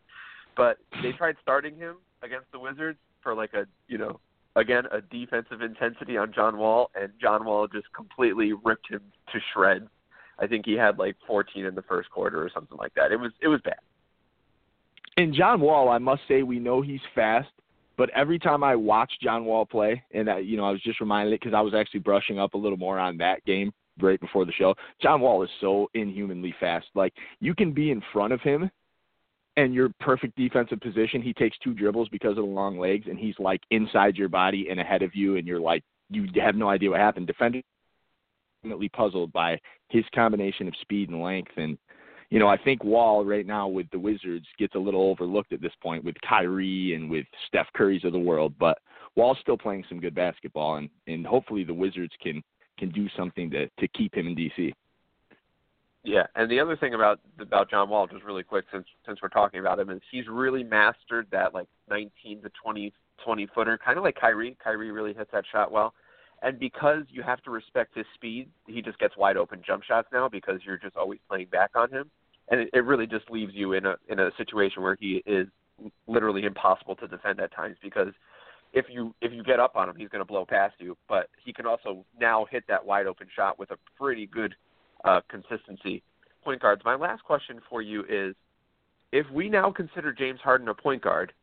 But 0.55 0.77
they 1.03 1.11
tried 1.11 1.35
starting 1.41 1.75
him 1.75 1.97
against 2.23 2.51
the 2.51 2.59
Wizards 2.59 2.99
for 3.21 3.35
like 3.35 3.53
a 3.53 3.65
you 3.87 3.97
know 3.97 4.19
again 4.55 4.83
a 4.91 5.01
defensive 5.01 5.61
intensity 5.61 6.17
on 6.17 6.33
John 6.33 6.57
Wall, 6.57 6.89
and 6.99 7.11
John 7.19 7.45
Wall 7.45 7.67
just 7.67 7.87
completely 7.93 8.53
ripped 8.63 8.89
him 8.89 9.01
to 9.31 9.39
shreds. 9.53 9.87
I 10.39 10.47
think 10.47 10.65
he 10.65 10.73
had 10.73 10.97
like 10.97 11.15
14 11.27 11.65
in 11.65 11.75
the 11.75 11.81
first 11.83 12.09
quarter 12.11 12.43
or 12.43 12.49
something 12.53 12.77
like 12.77 12.93
that. 12.95 13.11
It 13.11 13.19
was 13.19 13.31
it 13.41 13.47
was 13.47 13.61
bad. 13.61 13.79
And 15.17 15.33
John 15.33 15.61
Wall, 15.61 15.89
I 15.89 15.97
must 15.97 16.23
say, 16.27 16.43
we 16.43 16.59
know 16.59 16.81
he's 16.81 16.99
fast, 17.13 17.47
but 17.95 18.09
every 18.09 18.37
time 18.37 18.65
I 18.65 18.75
watch 18.75 19.11
John 19.21 19.45
Wall 19.45 19.65
play, 19.65 20.03
and 20.13 20.29
I, 20.29 20.39
you 20.39 20.57
know, 20.57 20.65
I 20.65 20.71
was 20.71 20.81
just 20.81 20.99
reminded 20.99 21.39
because 21.39 21.53
I 21.53 21.61
was 21.61 21.73
actually 21.73 22.01
brushing 22.01 22.37
up 22.37 22.53
a 22.53 22.57
little 22.57 22.77
more 22.77 22.99
on 22.99 23.15
that 23.17 23.45
game 23.45 23.71
right 24.01 24.19
before 24.19 24.45
the 24.45 24.51
show. 24.51 24.75
John 25.01 25.21
Wall 25.21 25.41
is 25.43 25.49
so 25.61 25.89
inhumanly 25.93 26.53
fast. 26.59 26.87
Like 26.95 27.13
you 27.39 27.55
can 27.55 27.71
be 27.71 27.91
in 27.91 28.01
front 28.11 28.33
of 28.33 28.41
him 28.41 28.69
and 29.57 29.73
your 29.73 29.89
perfect 29.99 30.35
defensive 30.35 30.79
position, 30.81 31.21
he 31.21 31.33
takes 31.33 31.57
two 31.59 31.73
dribbles 31.73 32.09
because 32.09 32.31
of 32.31 32.37
the 32.37 32.41
long 32.43 32.77
legs, 32.77 33.07
and 33.09 33.17
he's 33.17 33.35
like 33.39 33.61
inside 33.71 34.15
your 34.15 34.29
body 34.29 34.67
and 34.69 34.79
ahead 34.79 35.01
of 35.01 35.15
you, 35.15 35.37
and 35.37 35.47
you're 35.47 35.59
like 35.59 35.83
you 36.09 36.27
have 36.41 36.55
no 36.55 36.69
idea 36.69 36.89
what 36.89 36.99
happened. 36.99 37.27
Defenders 37.27 37.63
puzzled 38.93 39.31
by 39.31 39.59
his 39.89 40.03
combination 40.13 40.67
of 40.67 40.73
speed 40.81 41.09
and 41.09 41.21
length, 41.21 41.51
and 41.57 41.77
you 42.29 42.39
know 42.39 42.47
I 42.47 42.57
think 42.57 42.83
Wall 42.83 43.23
right 43.23 43.45
now 43.45 43.67
with 43.67 43.89
the 43.91 43.99
Wizards 43.99 44.47
gets 44.57 44.75
a 44.75 44.79
little 44.79 45.09
overlooked 45.09 45.53
at 45.53 45.61
this 45.61 45.73
point 45.81 46.03
with 46.03 46.15
Kyrie 46.27 46.95
and 46.95 47.09
with 47.09 47.25
Steph 47.47 47.67
Curry's 47.75 48.03
of 48.03 48.11
the 48.11 48.19
world, 48.19 48.53
but 48.59 48.77
Wall's 49.15 49.37
still 49.41 49.57
playing 49.57 49.85
some 49.87 49.99
good 49.99 50.15
basketball, 50.15 50.75
and 50.75 50.89
and 51.07 51.25
hopefully 51.25 51.63
the 51.63 51.73
Wizards 51.73 52.13
can 52.21 52.41
can 52.77 52.89
do 52.89 53.07
something 53.15 53.49
to 53.51 53.69
to 53.79 53.87
keep 53.89 54.13
him 54.15 54.27
in 54.27 54.35
DC. 54.35 54.73
Yeah, 56.05 56.27
and 56.35 56.49
the 56.49 56.59
other 56.59 56.77
thing 56.77 56.93
about 56.93 57.19
about 57.39 57.69
John 57.69 57.89
Wall, 57.89 58.05
just 58.07 58.23
really 58.23 58.43
quick, 58.43 58.65
since 58.71 58.85
since 59.07 59.19
we're 59.21 59.29
talking 59.29 59.59
about 59.59 59.79
him, 59.79 59.89
is 59.89 60.01
he's 60.11 60.27
really 60.29 60.63
mastered 60.63 61.27
that 61.31 61.53
like 61.53 61.67
19 61.89 62.43
to 62.43 62.51
20 62.63 62.93
20 63.23 63.47
footer, 63.55 63.77
kind 63.83 63.97
of 63.97 64.03
like 64.03 64.15
Kyrie. 64.15 64.55
Kyrie 64.63 64.91
really 64.91 65.13
hits 65.13 65.31
that 65.33 65.45
shot 65.51 65.71
well, 65.71 65.93
and 66.43 66.59
because 66.59 67.03
you 67.09 67.23
have 67.23 67.41
to 67.43 67.49
respect 67.49 67.95
his 67.95 68.05
speed, 68.13 68.49
he 68.67 68.81
just 68.81 68.99
gets 68.99 69.17
wide 69.17 69.35
open 69.35 69.61
jump 69.65 69.83
shots 69.83 70.07
now 70.13 70.29
because 70.29 70.59
you're 70.63 70.77
just 70.77 70.95
always 70.95 71.19
playing 71.27 71.47
back 71.51 71.71
on 71.75 71.89
him, 71.89 72.11
and 72.49 72.61
it, 72.61 72.69
it 72.73 72.85
really 72.85 73.07
just 73.07 73.29
leaves 73.31 73.53
you 73.55 73.73
in 73.73 73.87
a 73.87 73.95
in 74.07 74.19
a 74.19 74.29
situation 74.37 74.83
where 74.83 74.97
he 74.99 75.23
is 75.25 75.47
literally 76.07 76.43
impossible 76.43 76.95
to 76.95 77.07
defend 77.07 77.39
at 77.39 77.51
times 77.53 77.77
because 77.81 78.13
if 78.73 78.85
you 78.89 79.15
if 79.21 79.31
you 79.31 79.43
get 79.43 79.59
up 79.59 79.75
on 79.75 79.89
him, 79.89 79.95
he's 79.97 80.09
going 80.09 80.21
to 80.21 80.25
blow 80.25 80.45
past 80.45 80.75
you. 80.79 80.95
But 81.09 81.29
he 81.43 81.51
can 81.51 81.65
also 81.65 82.05
now 82.19 82.45
hit 82.51 82.63
that 82.67 82.85
wide 82.85 83.07
open 83.07 83.27
shot 83.35 83.57
with 83.57 83.71
a 83.71 83.77
pretty 83.99 84.27
good 84.27 84.53
uh, 85.05 85.21
consistency. 85.29 86.03
Point 86.43 86.61
guards. 86.61 86.81
My 86.83 86.95
last 86.95 87.23
question 87.23 87.59
for 87.69 87.81
you 87.81 88.03
is: 88.09 88.35
If 89.11 89.25
we 89.31 89.49
now 89.49 89.71
consider 89.71 90.13
James 90.13 90.39
Harden 90.43 90.67
a 90.67 90.73
point 90.73 91.01
guard, 91.01 91.33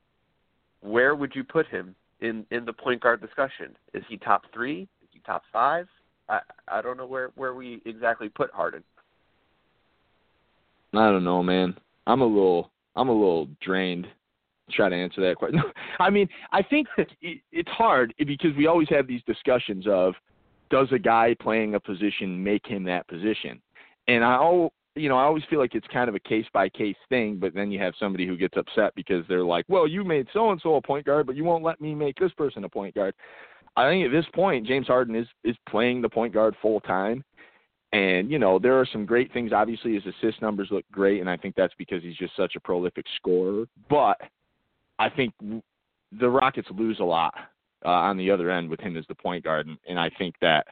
where 0.80 1.14
would 1.14 1.32
you 1.34 1.44
put 1.44 1.66
him 1.68 1.94
in 2.20 2.44
in 2.50 2.64
the 2.64 2.72
point 2.72 3.00
guard 3.00 3.20
discussion? 3.20 3.76
Is 3.94 4.04
he 4.08 4.16
top 4.16 4.42
three? 4.52 4.82
Is 5.02 5.08
he 5.12 5.20
top 5.20 5.42
five? 5.52 5.86
I 6.28 6.40
I 6.68 6.82
don't 6.82 6.96
know 6.96 7.06
where 7.06 7.30
where 7.34 7.54
we 7.54 7.82
exactly 7.84 8.28
put 8.28 8.50
Harden. 8.52 8.82
I 10.94 11.06
don't 11.10 11.24
know, 11.24 11.42
man. 11.42 11.74
I'm 12.06 12.20
a 12.20 12.26
little 12.26 12.70
I'm 12.96 13.08
a 13.08 13.12
little 13.12 13.48
drained. 13.60 14.06
Try 14.70 14.88
to 14.88 14.96
answer 14.96 15.20
that 15.22 15.36
question. 15.36 15.60
I 16.00 16.08
mean, 16.08 16.28
I 16.52 16.62
think 16.62 16.86
it's 17.20 17.70
hard 17.70 18.14
because 18.18 18.56
we 18.56 18.66
always 18.66 18.88
have 18.88 19.06
these 19.06 19.22
discussions 19.26 19.86
of 19.88 20.14
does 20.72 20.88
a 20.90 20.98
guy 20.98 21.36
playing 21.38 21.74
a 21.74 21.80
position 21.80 22.42
make 22.42 22.66
him 22.66 22.82
that 22.84 23.06
position? 23.06 23.60
And 24.08 24.24
I 24.24 24.34
all 24.36 24.72
you 24.94 25.08
know, 25.08 25.16
I 25.16 25.22
always 25.22 25.44
feel 25.48 25.58
like 25.58 25.74
it's 25.74 25.86
kind 25.86 26.08
of 26.08 26.14
a 26.14 26.20
case 26.20 26.44
by 26.52 26.68
case 26.68 26.96
thing, 27.08 27.38
but 27.38 27.54
then 27.54 27.70
you 27.70 27.78
have 27.78 27.94
somebody 27.98 28.26
who 28.26 28.36
gets 28.36 28.58
upset 28.58 28.94
because 28.94 29.24
they're 29.26 29.44
like, 29.44 29.64
"Well, 29.68 29.86
you 29.86 30.04
made 30.04 30.28
so 30.32 30.50
and 30.50 30.60
so 30.60 30.74
a 30.74 30.82
point 30.82 31.06
guard, 31.06 31.26
but 31.26 31.36
you 31.36 31.44
won't 31.44 31.64
let 31.64 31.80
me 31.80 31.94
make 31.94 32.18
this 32.18 32.32
person 32.32 32.64
a 32.64 32.68
point 32.68 32.94
guard." 32.94 33.14
I 33.76 33.88
think 33.88 34.04
at 34.04 34.12
this 34.12 34.26
point, 34.34 34.66
James 34.66 34.86
Harden 34.86 35.14
is 35.14 35.26
is 35.44 35.56
playing 35.68 36.02
the 36.02 36.08
point 36.08 36.34
guard 36.34 36.56
full 36.60 36.80
time, 36.80 37.24
and 37.92 38.30
you 38.30 38.38
know 38.38 38.58
there 38.58 38.78
are 38.78 38.86
some 38.92 39.06
great 39.06 39.32
things. 39.32 39.52
Obviously, 39.52 39.94
his 39.94 40.04
assist 40.06 40.42
numbers 40.42 40.68
look 40.70 40.84
great, 40.92 41.20
and 41.20 41.30
I 41.30 41.36
think 41.36 41.54
that's 41.54 41.74
because 41.78 42.02
he's 42.02 42.16
just 42.16 42.36
such 42.36 42.54
a 42.56 42.60
prolific 42.60 43.06
scorer. 43.16 43.66
But 43.88 44.20
I 44.98 45.08
think 45.08 45.32
the 45.40 46.28
Rockets 46.28 46.68
lose 46.70 46.98
a 47.00 47.04
lot 47.04 47.34
uh, 47.84 47.88
on 47.88 48.16
the 48.16 48.30
other 48.30 48.50
end 48.50 48.68
with 48.68 48.80
him 48.80 48.96
as 48.96 49.04
the 49.08 49.14
point 49.14 49.44
guard, 49.44 49.66
and, 49.66 49.78
and 49.88 49.98
I 49.98 50.10
think 50.18 50.34
that 50.40 50.66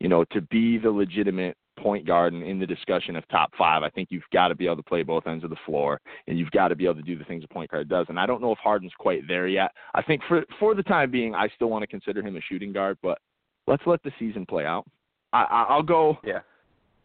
you 0.00 0.08
know 0.08 0.24
to 0.32 0.40
be 0.40 0.78
the 0.78 0.90
legitimate 0.90 1.56
point 1.78 2.06
guard 2.06 2.32
and 2.32 2.42
in 2.42 2.58
the 2.58 2.66
discussion 2.66 3.16
of 3.16 3.28
top 3.28 3.52
five, 3.56 3.82
I 3.82 3.90
think 3.90 4.08
you've 4.10 4.22
got 4.32 4.48
to 4.48 4.54
be 4.54 4.64
able 4.64 4.76
to 4.76 4.82
play 4.82 5.02
both 5.02 5.26
ends 5.26 5.44
of 5.44 5.50
the 5.50 5.56
floor, 5.66 6.00
and 6.26 6.38
you've 6.38 6.50
got 6.50 6.68
to 6.68 6.76
be 6.76 6.84
able 6.84 6.96
to 6.96 7.02
do 7.02 7.18
the 7.18 7.24
things 7.24 7.44
a 7.44 7.52
point 7.52 7.70
guard 7.70 7.88
does. 7.88 8.06
And 8.08 8.18
I 8.18 8.26
don't 8.26 8.40
know 8.40 8.52
if 8.52 8.58
Harden's 8.58 8.92
quite 8.98 9.26
there 9.28 9.46
yet. 9.46 9.72
I 9.94 10.02
think 10.02 10.22
for 10.28 10.44
for 10.58 10.74
the 10.74 10.82
time 10.82 11.10
being, 11.10 11.34
I 11.34 11.48
still 11.54 11.68
want 11.68 11.82
to 11.82 11.86
consider 11.86 12.22
him 12.22 12.36
a 12.36 12.40
shooting 12.40 12.72
guard, 12.72 12.98
but 13.02 13.18
let's 13.66 13.82
let 13.86 14.02
the 14.02 14.12
season 14.18 14.46
play 14.46 14.64
out. 14.64 14.86
I, 15.32 15.66
I'll 15.68 15.82
go. 15.82 16.18
Yeah. 16.24 16.40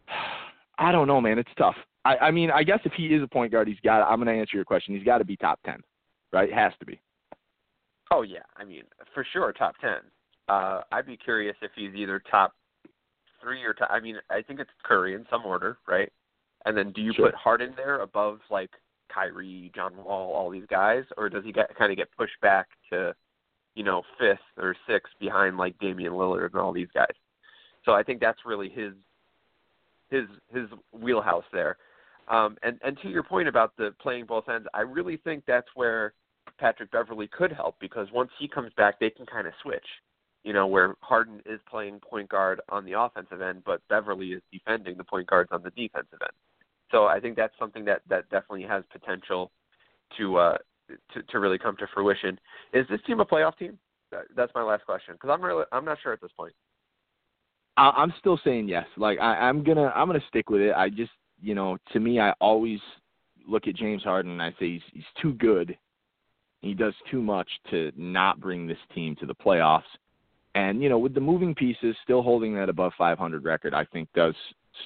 I 0.78 0.90
don't 0.90 1.06
know, 1.06 1.20
man. 1.20 1.38
It's 1.38 1.50
tough. 1.56 1.76
I, 2.04 2.16
I 2.16 2.30
mean, 2.30 2.50
I 2.50 2.62
guess 2.62 2.80
if 2.84 2.92
he 2.94 3.06
is 3.08 3.22
a 3.22 3.28
point 3.28 3.52
guard, 3.52 3.68
he's 3.68 3.80
got. 3.84 4.02
I'm 4.02 4.16
going 4.16 4.34
to 4.34 4.40
answer 4.40 4.56
your 4.56 4.64
question. 4.64 4.94
He's 4.96 5.04
got 5.04 5.18
to 5.18 5.24
be 5.24 5.36
top 5.36 5.60
ten, 5.64 5.80
right? 6.32 6.48
It 6.48 6.54
has 6.54 6.72
to 6.80 6.86
be. 6.86 7.00
Oh 8.12 8.22
yeah, 8.22 8.42
I 8.56 8.64
mean 8.64 8.82
for 9.14 9.26
sure 9.32 9.52
top 9.52 9.74
ten. 9.80 9.98
Uh, 10.48 10.82
I'd 10.90 11.06
be 11.06 11.16
curious 11.16 11.56
if 11.62 11.70
he's 11.74 11.94
either 11.94 12.22
top 12.30 12.54
three 13.40 13.62
or 13.64 13.72
t- 13.74 13.84
I 13.88 14.00
mean, 14.00 14.16
I 14.30 14.42
think 14.42 14.60
it's 14.60 14.70
Curry 14.82 15.14
in 15.14 15.26
some 15.30 15.44
order, 15.44 15.78
right? 15.88 16.10
And 16.64 16.76
then 16.76 16.92
do 16.92 17.00
you 17.00 17.12
sure. 17.14 17.26
put 17.26 17.34
Harden 17.34 17.72
there 17.76 18.00
above 18.00 18.40
like 18.50 18.70
Kyrie, 19.12 19.72
John 19.74 19.96
Wall, 19.96 20.32
all 20.32 20.50
these 20.50 20.66
guys, 20.68 21.04
or 21.16 21.28
does 21.28 21.44
he 21.44 21.52
get 21.52 21.74
kind 21.76 21.90
of 21.90 21.98
get 21.98 22.08
pushed 22.16 22.40
back 22.40 22.68
to, 22.90 23.14
you 23.74 23.82
know, 23.82 24.02
fifth 24.18 24.38
or 24.56 24.76
sixth 24.88 25.12
behind 25.20 25.56
like 25.56 25.78
Damian 25.78 26.12
Lillard 26.12 26.52
and 26.52 26.60
all 26.60 26.72
these 26.72 26.88
guys? 26.94 27.14
So 27.84 27.92
I 27.92 28.02
think 28.02 28.20
that's 28.20 28.40
really 28.46 28.68
his 28.68 28.92
his 30.10 30.24
his 30.52 30.68
wheelhouse 30.92 31.44
there. 31.52 31.78
Um, 32.28 32.56
and 32.62 32.78
and 32.84 32.96
to 33.02 33.08
your 33.08 33.22
point 33.22 33.48
about 33.48 33.76
the 33.76 33.94
playing 34.00 34.26
both 34.26 34.48
ends, 34.48 34.68
I 34.74 34.82
really 34.82 35.16
think 35.16 35.44
that's 35.46 35.68
where 35.74 36.14
Patrick 36.58 36.90
Beverley 36.90 37.28
could 37.28 37.52
help 37.52 37.76
because 37.80 38.08
once 38.12 38.30
he 38.38 38.48
comes 38.48 38.72
back, 38.76 38.98
they 38.98 39.10
can 39.10 39.26
kind 39.26 39.46
of 39.46 39.52
switch 39.62 39.86
you 40.44 40.52
know, 40.52 40.66
where 40.66 40.94
Harden 41.00 41.40
is 41.46 41.60
playing 41.70 42.00
point 42.00 42.28
guard 42.28 42.60
on 42.68 42.84
the 42.84 42.98
offensive 42.98 43.40
end, 43.40 43.62
but 43.64 43.80
Beverley 43.88 44.32
is 44.32 44.42
defending 44.52 44.96
the 44.96 45.04
point 45.04 45.28
guards 45.28 45.50
on 45.52 45.62
the 45.62 45.70
defensive 45.70 46.18
end. 46.20 46.32
So 46.90 47.04
I 47.04 47.20
think 47.20 47.36
that's 47.36 47.54
something 47.58 47.84
that 47.86 48.02
that 48.08 48.28
definitely 48.28 48.64
has 48.64 48.82
potential 48.92 49.50
to 50.18 50.36
uh 50.36 50.58
to 51.14 51.22
to 51.22 51.38
really 51.38 51.58
come 51.58 51.76
to 51.76 51.86
fruition. 51.94 52.38
Is 52.74 52.86
this 52.90 53.00
team 53.06 53.20
a 53.20 53.24
playoff 53.24 53.56
team? 53.56 53.78
That's 54.36 54.52
my 54.54 54.62
last 54.62 54.84
question 54.84 55.14
because 55.14 55.30
I'm 55.32 55.42
really 55.42 55.64
I'm 55.72 55.84
not 55.84 55.98
sure 56.02 56.12
at 56.12 56.20
this 56.20 56.32
point. 56.36 56.52
I'm 57.78 58.12
still 58.18 58.38
saying 58.44 58.68
yes. 58.68 58.84
Like 58.98 59.18
I, 59.18 59.48
I'm 59.48 59.64
gonna 59.64 59.90
I'm 59.94 60.06
gonna 60.06 60.20
stick 60.28 60.50
with 60.50 60.60
it. 60.60 60.74
I 60.74 60.90
just 60.90 61.12
you 61.40 61.54
know 61.54 61.78
to 61.92 62.00
me 62.00 62.20
I 62.20 62.32
always 62.40 62.80
look 63.48 63.66
at 63.66 63.76
James 63.76 64.02
Harden 64.02 64.32
and 64.32 64.42
I 64.42 64.50
say 64.58 64.72
he's 64.72 64.82
he's 64.92 65.04
too 65.22 65.32
good. 65.34 65.78
He 66.62 66.74
does 66.74 66.94
too 67.10 67.20
much 67.20 67.48
to 67.70 67.92
not 67.96 68.40
bring 68.40 68.66
this 68.66 68.78
team 68.94 69.16
to 69.16 69.26
the 69.26 69.34
playoffs. 69.34 69.82
And 70.54 70.82
you 70.82 70.88
know, 70.88 70.98
with 70.98 71.14
the 71.14 71.20
moving 71.20 71.54
pieces 71.54 71.96
still 72.04 72.22
holding 72.22 72.54
that 72.54 72.68
above 72.68 72.92
500 72.96 73.44
record, 73.44 73.74
I 73.74 73.84
think 73.86 74.08
does 74.14 74.34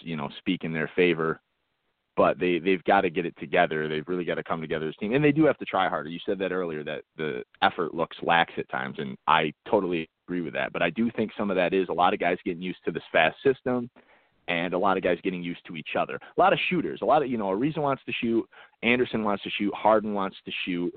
you 0.01 0.17
know 0.17 0.29
speak 0.39 0.65
in 0.65 0.73
their 0.73 0.91
favor. 0.97 1.41
But 2.17 2.39
they 2.39 2.59
they've 2.59 2.83
got 2.85 3.03
to 3.03 3.11
get 3.11 3.27
it 3.27 3.35
together. 3.39 3.89
They've 3.89 4.09
really 4.09 4.25
got 4.25 4.37
to 4.37 4.43
come 4.43 4.63
together 4.63 4.89
as 4.89 4.95
a 4.97 5.01
team, 5.01 5.13
and 5.13 5.23
they 5.23 5.33
do 5.33 5.45
have 5.45 5.59
to 5.59 5.67
try 5.67 5.89
harder. 5.89 6.09
You 6.09 6.19
said 6.25 6.39
that 6.39 6.51
earlier 6.51 6.83
that 6.85 7.03
the 7.19 7.43
effort 7.61 7.95
looks 7.95 8.17
lax 8.23 8.55
at 8.57 8.69
times, 8.71 8.97
and 8.99 9.19
I 9.27 9.53
totally 9.69 10.09
agree 10.27 10.41
with 10.41 10.55
that. 10.55 10.73
But 10.73 10.81
I 10.81 10.89
do 10.91 11.11
think 11.11 11.33
some 11.37 11.51
of 11.51 11.57
that 11.57 11.75
is 11.75 11.89
a 11.91 11.93
lot 11.93 12.15
of 12.15 12.21
guys 12.21 12.39
getting 12.43 12.63
used 12.63 12.79
to 12.87 12.91
this 12.91 13.03
fast 13.13 13.37
system, 13.43 13.91
and 14.49 14.73
a 14.73 14.79
lot 14.79 14.97
of 14.97 15.03
guys 15.03 15.19
getting 15.23 15.43
used 15.43 15.67
to 15.67 15.77
each 15.77 15.95
other. 15.99 16.15
A 16.15 16.41
lot 16.41 16.55
of 16.55 16.59
shooters, 16.71 17.01
a 17.03 17.05
lot 17.05 17.23
of 17.23 17.29
you 17.29 17.37
know, 17.37 17.49
Ariza 17.49 17.79
wants 17.79 18.03
to 18.07 18.13
shoot, 18.13 18.49
Anderson 18.83 19.23
wants 19.23 19.43
to 19.43 19.51
shoot, 19.51 19.75
Harden 19.75 20.15
wants 20.15 20.37
to 20.47 20.53
shoot. 20.65 20.95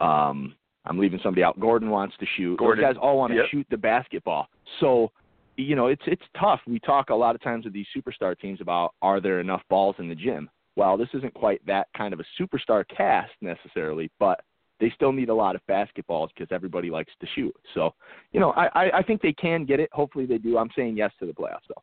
Um, 0.00 0.54
I'm 0.86 0.98
leaving 0.98 1.20
somebody 1.22 1.42
out. 1.42 1.60
Gordon 1.60 1.90
wants 1.90 2.16
to 2.18 2.26
shoot. 2.36 2.58
Gordon. 2.58 2.82
Those 2.82 2.94
guys 2.94 3.00
all 3.00 3.18
want 3.18 3.32
to 3.32 3.36
yep. 3.36 3.46
shoot 3.50 3.66
the 3.70 3.76
basketball. 3.76 4.48
So, 4.80 5.12
you 5.56 5.76
know, 5.76 5.88
it's 5.88 6.02
it's 6.06 6.22
tough. 6.38 6.60
We 6.66 6.80
talk 6.80 7.10
a 7.10 7.14
lot 7.14 7.34
of 7.34 7.42
times 7.42 7.64
with 7.64 7.74
these 7.74 7.86
superstar 7.96 8.38
teams 8.38 8.60
about 8.60 8.94
are 9.02 9.20
there 9.20 9.40
enough 9.40 9.62
balls 9.68 9.96
in 9.98 10.08
the 10.08 10.14
gym? 10.14 10.48
Well, 10.76 10.96
this 10.96 11.08
isn't 11.12 11.34
quite 11.34 11.64
that 11.66 11.88
kind 11.96 12.14
of 12.14 12.20
a 12.20 12.24
superstar 12.40 12.84
cast 12.88 13.32
necessarily, 13.42 14.10
but 14.18 14.40
they 14.78 14.90
still 14.94 15.12
need 15.12 15.28
a 15.28 15.34
lot 15.34 15.54
of 15.54 15.60
basketballs 15.68 16.28
because 16.34 16.48
everybody 16.50 16.90
likes 16.90 17.12
to 17.20 17.26
shoot. 17.34 17.54
So, 17.74 17.94
you 18.32 18.40
know, 18.40 18.52
I, 18.52 18.68
I 18.74 18.90
I 18.98 19.02
think 19.02 19.20
they 19.20 19.34
can 19.34 19.66
get 19.66 19.80
it. 19.80 19.90
Hopefully 19.92 20.24
they 20.24 20.38
do. 20.38 20.56
I'm 20.56 20.70
saying 20.74 20.96
yes 20.96 21.12
to 21.20 21.26
the 21.26 21.32
playoffs 21.32 21.68
though. 21.68 21.82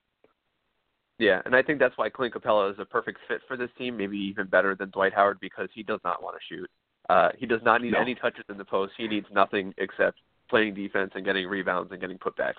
Yeah, 1.20 1.42
and 1.46 1.56
I 1.56 1.64
think 1.64 1.80
that's 1.80 1.98
why 1.98 2.10
Clint 2.10 2.34
Capela 2.34 2.72
is 2.72 2.78
a 2.80 2.86
perfect 2.86 3.20
fit 3.28 3.42
for 3.48 3.58
this 3.58 3.72
team, 3.78 3.98
maybe 3.98 4.18
even 4.18 4.48
better 4.48 4.76
than 4.76 4.92
Dwight 4.92 5.14
Howard 5.14 5.40
because 5.40 5.68
he 5.74 5.82
does 5.82 6.00
not 6.04 6.22
want 6.22 6.36
to 6.36 6.56
shoot. 6.56 6.70
Uh, 7.10 7.30
he 7.38 7.46
does 7.46 7.62
not 7.64 7.82
need 7.82 7.94
no. 7.94 8.00
any 8.00 8.16
touches 8.16 8.44
in 8.50 8.58
the 8.58 8.66
post. 8.66 8.94
He 8.98 9.08
needs 9.08 9.28
nothing 9.34 9.74
except 9.78 10.18
playing 10.50 10.74
defense 10.74 11.12
and 11.16 11.26
getting 11.26 11.48
rebounds 11.48 11.92
and 11.92 12.02
getting 12.02 12.18
putbacks. 12.18 12.54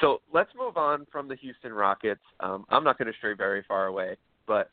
So 0.00 0.20
let's 0.32 0.50
move 0.56 0.76
on 0.76 1.06
from 1.10 1.28
the 1.28 1.36
Houston 1.36 1.72
Rockets. 1.72 2.20
Um, 2.40 2.64
I'm 2.68 2.84
not 2.84 2.98
going 2.98 3.10
to 3.10 3.16
stray 3.18 3.34
very 3.34 3.64
far 3.66 3.86
away, 3.86 4.16
but 4.46 4.70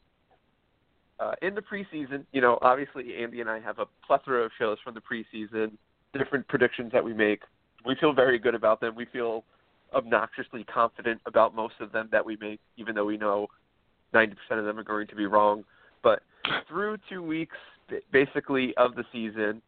uh, 1.19 1.33
in 1.41 1.55
the 1.55 1.62
preseason, 1.62 2.25
you 2.31 2.41
know, 2.41 2.60
obviously 2.62 3.15
Andy 3.15 3.41
and 3.41 3.49
I 3.49 3.60
have 3.60 3.79
a 3.79 3.86
plethora 4.05 4.43
of 4.43 4.51
shows 4.57 4.77
from 4.83 4.93
the 4.93 5.01
preseason, 5.01 5.71
different 6.13 6.47
predictions 6.47 6.91
that 6.91 7.03
we 7.03 7.13
make. 7.13 7.41
We 7.86 7.95
feel 7.99 8.13
very 8.13 8.38
good 8.38 8.55
about 8.55 8.79
them. 8.79 8.95
We 8.95 9.05
feel 9.05 9.43
obnoxiously 9.93 10.63
confident 10.65 11.21
about 11.25 11.55
most 11.55 11.75
of 11.79 11.91
them 11.91 12.10
that 12.12 12.25
we 12.25 12.38
make, 12.39 12.60
even 12.77 12.95
though 12.95 13.05
we 13.05 13.17
know 13.17 13.47
90% 14.13 14.33
of 14.51 14.65
them 14.65 14.77
are 14.77 14.83
going 14.83 15.07
to 15.07 15.15
be 15.15 15.25
wrong. 15.25 15.63
But 16.03 16.21
through 16.67 16.97
two 17.10 17.23
weeks, 17.23 17.57
basically 18.12 18.73
of 18.78 18.95
the 18.95 19.04
season. 19.12 19.62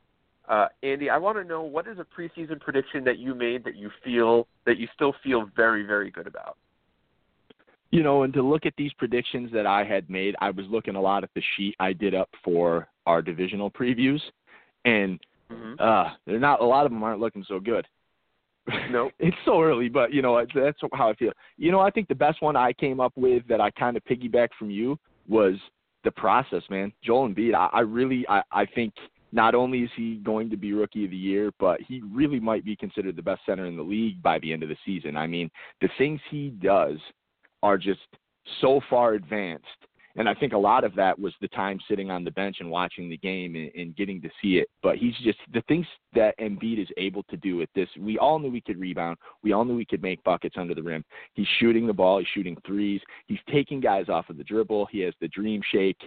Uh, 0.48 0.68
Andy, 0.82 1.10
I 1.10 1.18
want 1.18 1.38
to 1.38 1.44
know 1.44 1.62
what 1.62 1.88
is 1.88 2.00
a 2.00 2.06
preseason 2.06 2.60
prediction 2.60 3.04
that 3.04 3.20
you 3.20 3.36
made 3.36 3.64
that 3.66 3.76
you 3.76 3.92
feel 4.04 4.48
that 4.66 4.78
you 4.78 4.88
still 4.96 5.14
feel 5.24 5.50
very 5.56 5.84
very 5.84 6.10
good 6.10 6.28
about. 6.28 6.58
You 7.92 8.04
know, 8.04 8.24
and 8.24 8.34
to 8.34 8.42
look 8.44 8.66
at 8.66 8.74
these 8.78 8.94
predictions 8.94 9.52
that 9.52 9.66
I 9.66 9.84
had 9.84 10.10
made, 10.10 10.36
I 10.42 10.52
was 10.52 10.66
looking 10.70 10.96
a 10.96 11.02
lot 11.02 11.24
at 11.24 11.32
the 11.34 11.42
sheet 11.56 11.76
I 11.80 11.94
did 11.94 12.14
up 12.14 12.30
for 12.44 12.88
our 13.08 13.22
divisional 13.22 13.72
previews, 13.72 14.22
and 14.86 15.20
mm-hmm. 15.52 15.74
uh, 15.80 16.14
they're 16.26 16.40
not 16.40 16.62
a 16.62 16.66
lot 16.66 16.86
of 16.86 16.92
them 16.92 17.04
aren't 17.04 17.20
looking 17.20 17.46
so 17.48 17.60
good. 17.60 17.88
No, 18.68 18.88
nope. 18.92 19.14
it's 19.20 19.38
so 19.46 19.62
early, 19.62 19.90
but 19.90 20.14
you 20.14 20.22
know 20.22 20.44
that's 20.54 20.80
how 20.94 21.10
I 21.10 21.16
feel. 21.16 21.32
You 21.58 21.72
know, 21.72 21.80
I 21.80 21.90
think 21.90 22.08
the 22.08 22.16
best 22.16 22.42
one 22.42 22.56
I 22.56 22.74
came 22.74 23.00
up 23.00 23.14
with 23.16 23.48
that 23.48 23.62
I 23.62 23.72
kind 23.72 23.98
of 23.98 24.04
piggybacked 24.06 24.54
from 24.58 24.70
you 24.70 24.98
was 25.28 25.56
the 26.04 26.12
process, 26.12 26.64
man. 26.70 26.92
Joel 27.04 27.30
Embiid, 27.30 27.54
I, 27.56 27.70
I 27.74 27.80
really, 27.82 28.26
I, 28.30 28.42
I 28.52 28.66
think 28.66 28.94
not 29.32 29.54
only 29.54 29.80
is 29.80 29.90
he 29.96 30.16
going 30.16 30.50
to 30.50 30.58
be 30.58 30.74
rookie 30.74 31.06
of 31.06 31.12
the 31.12 31.18
year, 31.18 31.52
but 31.60 31.80
he 31.82 32.02
really 32.12 32.40
might 32.40 32.66
be 32.66 32.76
considered 32.76 33.16
the 33.16 33.22
best 33.22 33.42
center 33.46 33.66
in 33.66 33.76
the 33.76 33.84
league 33.84 34.22
by 34.22 34.40
the 34.40 34.52
end 34.52 34.64
of 34.64 34.70
the 34.70 34.78
season. 34.86 35.18
I 35.18 35.28
mean, 35.28 35.50
the 35.82 35.90
things 35.98 36.20
he 36.30 36.50
does 36.50 36.98
are 37.62 37.78
just 37.78 38.00
so 38.62 38.82
far 38.90 39.14
advanced 39.14 39.66
and 40.20 40.28
I 40.28 40.34
think 40.34 40.52
a 40.52 40.58
lot 40.58 40.84
of 40.84 40.94
that 40.96 41.18
was 41.18 41.34
the 41.40 41.48
time 41.48 41.80
sitting 41.88 42.12
on 42.12 42.26
the 42.26 42.32
bench 42.32 42.58
and 42.60 42.70
watching 42.70 43.10
the 43.10 43.18
game 43.18 43.56
and, 43.56 43.72
and 43.74 43.96
getting 43.96 44.22
to 44.22 44.30
see 44.42 44.58
it. 44.58 44.68
But 44.84 44.98
he's 44.98 45.16
just 45.24 45.40
the 45.54 45.62
things 45.70 45.88
that 46.14 46.38
Embiid 46.40 46.78
is 46.78 46.90
able 46.98 47.24
to 47.24 47.38
do 47.38 47.62
at 47.62 47.70
this. 47.74 47.88
We 47.98 48.18
all 48.20 48.38
knew 48.38 48.52
he 48.52 48.60
could 48.60 48.80
rebound. 48.80 49.18
We 49.44 49.54
all 49.54 49.64
knew 49.64 49.78
he 49.78 49.86
could 49.86 50.04
make 50.04 50.22
buckets 50.26 50.56
under 50.58 50.76
the 50.76 50.84
rim. 50.84 51.06
He's 51.36 51.48
shooting 51.60 51.88
the 51.88 51.94
ball. 51.94 52.20
He's 52.20 52.28
shooting 52.34 52.58
threes. 52.68 53.00
He's 53.28 53.40
taking 53.50 53.80
guys 53.80 54.10
off 54.10 54.30
of 54.30 54.38
the 54.38 54.44
dribble. 54.44 54.88
He 54.92 55.00
has 55.00 55.14
the 55.22 55.30
dream 55.30 55.62
shake, 55.72 56.02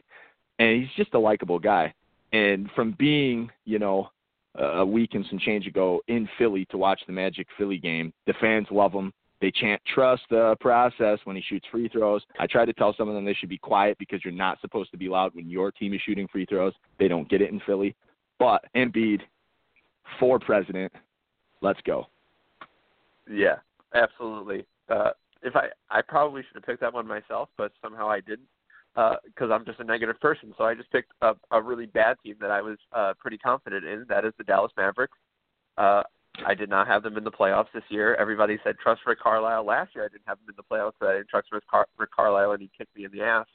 and 0.58 0.78
he's 0.78 0.94
just 0.94 1.14
a 1.14 1.18
likable 1.18 1.58
guy. 1.58 1.92
And 2.34 2.70
from 2.76 2.94
being, 2.98 3.50
you 3.64 3.78
know, 3.78 4.10
a 4.56 4.84
week 4.84 5.14
and 5.14 5.24
some 5.30 5.38
change 5.38 5.66
ago 5.66 6.02
in 6.08 6.28
Philly 6.36 6.66
to 6.66 6.76
watch 6.76 7.00
the 7.06 7.12
Magic 7.12 7.46
Philly 7.56 7.78
game. 7.78 8.12
The 8.26 8.34
fans 8.40 8.66
love 8.70 8.92
him. 8.92 9.12
They 9.42 9.50
can't 9.50 9.82
trust 9.92 10.22
the 10.30 10.56
process 10.60 11.18
when 11.24 11.34
he 11.34 11.42
shoots 11.42 11.66
free 11.68 11.88
throws. 11.88 12.22
I 12.38 12.46
try 12.46 12.64
to 12.64 12.72
tell 12.72 12.94
some 12.96 13.08
of 13.08 13.16
them 13.16 13.24
they 13.24 13.34
should 13.34 13.48
be 13.48 13.58
quiet 13.58 13.98
because 13.98 14.20
you're 14.24 14.32
not 14.32 14.60
supposed 14.60 14.92
to 14.92 14.96
be 14.96 15.08
loud 15.08 15.34
when 15.34 15.50
your 15.50 15.72
team 15.72 15.92
is 15.94 16.00
shooting 16.06 16.28
free 16.28 16.46
throws. 16.46 16.72
They 17.00 17.08
don't 17.08 17.28
get 17.28 17.42
it 17.42 17.50
in 17.50 17.60
Philly. 17.66 17.96
But 18.38 18.64
Embiid 18.76 19.20
for 20.20 20.38
president. 20.38 20.92
Let's 21.60 21.80
go. 21.84 22.06
Yeah, 23.28 23.56
absolutely. 23.94 24.64
Uh, 24.88 25.10
if 25.42 25.56
I 25.56 25.70
I 25.90 26.02
probably 26.02 26.42
should 26.42 26.54
have 26.54 26.64
picked 26.64 26.80
that 26.80 26.94
one 26.94 27.06
myself, 27.08 27.48
but 27.56 27.72
somehow 27.82 28.08
I 28.08 28.20
didn't 28.20 28.46
because 28.94 29.50
uh, 29.50 29.54
I'm 29.54 29.64
just 29.64 29.80
a 29.80 29.84
negative 29.84 30.20
person. 30.20 30.54
So 30.56 30.64
I 30.64 30.74
just 30.74 30.90
picked 30.92 31.12
a, 31.20 31.34
a 31.50 31.60
really 31.60 31.86
bad 31.86 32.16
team 32.24 32.36
that 32.40 32.52
I 32.52 32.60
was 32.60 32.78
uh, 32.92 33.14
pretty 33.18 33.38
confident 33.38 33.84
in. 33.84 34.04
That 34.08 34.24
is 34.24 34.34
the 34.38 34.44
Dallas 34.44 34.70
Mavericks. 34.76 35.18
Uh, 35.76 36.02
I 36.46 36.54
did 36.54 36.70
not 36.70 36.86
have 36.86 37.02
them 37.02 37.16
in 37.16 37.24
the 37.24 37.30
playoffs 37.30 37.72
this 37.74 37.82
year. 37.88 38.14
Everybody 38.14 38.58
said 38.64 38.78
trust 38.78 39.02
Rick 39.06 39.20
Carlisle. 39.20 39.64
Last 39.64 39.94
year 39.94 40.04
I 40.04 40.08
didn't 40.08 40.26
have 40.26 40.38
them 40.38 40.48
in 40.48 40.56
the 40.56 40.62
playoffs, 40.62 40.94
but 40.98 41.10
I 41.10 41.12
didn't 41.14 41.28
trust 41.28 41.48
Rick, 41.52 41.66
Car- 41.68 41.88
Rick 41.98 42.10
Carlisle, 42.10 42.52
and 42.52 42.62
he 42.62 42.70
kicked 42.76 42.96
me 42.96 43.04
in 43.04 43.12
the 43.12 43.22
ass 43.22 43.46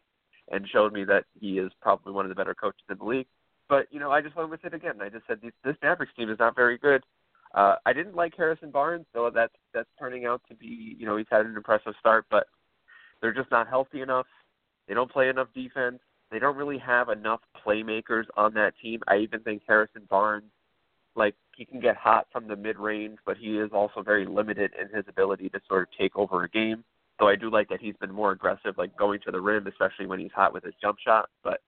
and 0.51 0.67
showed 0.71 0.93
me 0.93 1.03
that 1.05 1.25
he 1.39 1.59
is 1.59 1.71
probably 1.81 2.13
one 2.13 2.25
of 2.25 2.29
the 2.29 2.35
better 2.35 2.53
coaches 2.53 2.83
in 2.89 2.97
the 2.97 3.03
league. 3.03 3.27
But 3.67 3.87
you 3.91 3.99
know, 3.99 4.11
I 4.11 4.21
just 4.21 4.35
went 4.35 4.49
with 4.49 4.63
it 4.63 4.73
again. 4.73 5.01
I 5.01 5.09
just 5.09 5.25
said 5.27 5.39
this, 5.41 5.51
this 5.63 5.75
Mavericks 5.81 6.13
team 6.15 6.29
is 6.29 6.39
not 6.39 6.55
very 6.55 6.77
good. 6.77 7.03
Uh, 7.53 7.75
I 7.85 7.93
didn't 7.93 8.15
like 8.15 8.33
Harrison 8.35 8.71
Barnes, 8.71 9.05
though 9.13 9.29
that's 9.33 9.53
that's 9.73 9.89
turning 9.99 10.25
out 10.25 10.41
to 10.49 10.55
be 10.55 10.95
you 10.97 11.05
know 11.05 11.17
he's 11.17 11.27
had 11.29 11.45
an 11.45 11.55
impressive 11.55 11.93
start, 11.99 12.25
but 12.29 12.47
they're 13.21 13.33
just 13.33 13.51
not 13.51 13.67
healthy 13.67 14.01
enough. 14.01 14.27
They 14.87 14.93
don't 14.93 15.11
play 15.11 15.29
enough 15.29 15.47
defense. 15.53 15.99
They 16.31 16.39
don't 16.39 16.57
really 16.57 16.77
have 16.77 17.09
enough 17.09 17.39
playmakers 17.65 18.25
on 18.35 18.53
that 18.53 18.73
team. 18.81 19.01
I 19.07 19.17
even 19.17 19.41
think 19.41 19.63
Harrison 19.67 20.03
Barnes, 20.09 20.51
like 21.17 21.35
he 21.55 21.65
can 21.65 21.79
get 21.79 21.97
hot 21.97 22.27
from 22.31 22.47
the 22.47 22.55
mid 22.55 22.77
range, 22.77 23.17
but 23.25 23.37
he 23.37 23.57
is 23.57 23.71
also 23.73 24.01
very 24.01 24.25
limited 24.25 24.71
in 24.79 24.95
his 24.95 25.05
ability 25.07 25.49
to 25.49 25.59
sort 25.67 25.83
of 25.83 25.87
take 25.97 26.15
over 26.15 26.43
a 26.43 26.49
game. 26.49 26.83
So 27.19 27.27
I 27.27 27.35
do 27.35 27.49
like 27.49 27.67
that 27.69 27.81
he's 27.81 27.95
been 27.95 28.13
more 28.13 28.31
aggressive, 28.31 28.77
like 28.77 28.95
going 28.95 29.19
to 29.25 29.31
the 29.31 29.41
rim, 29.41 29.65
especially 29.67 30.05
when 30.05 30.19
he's 30.19 30.31
hot 30.33 30.53
with 30.53 30.63
his 30.63 30.75
jump 30.79 30.99
shot. 30.99 31.29
But 31.43 31.61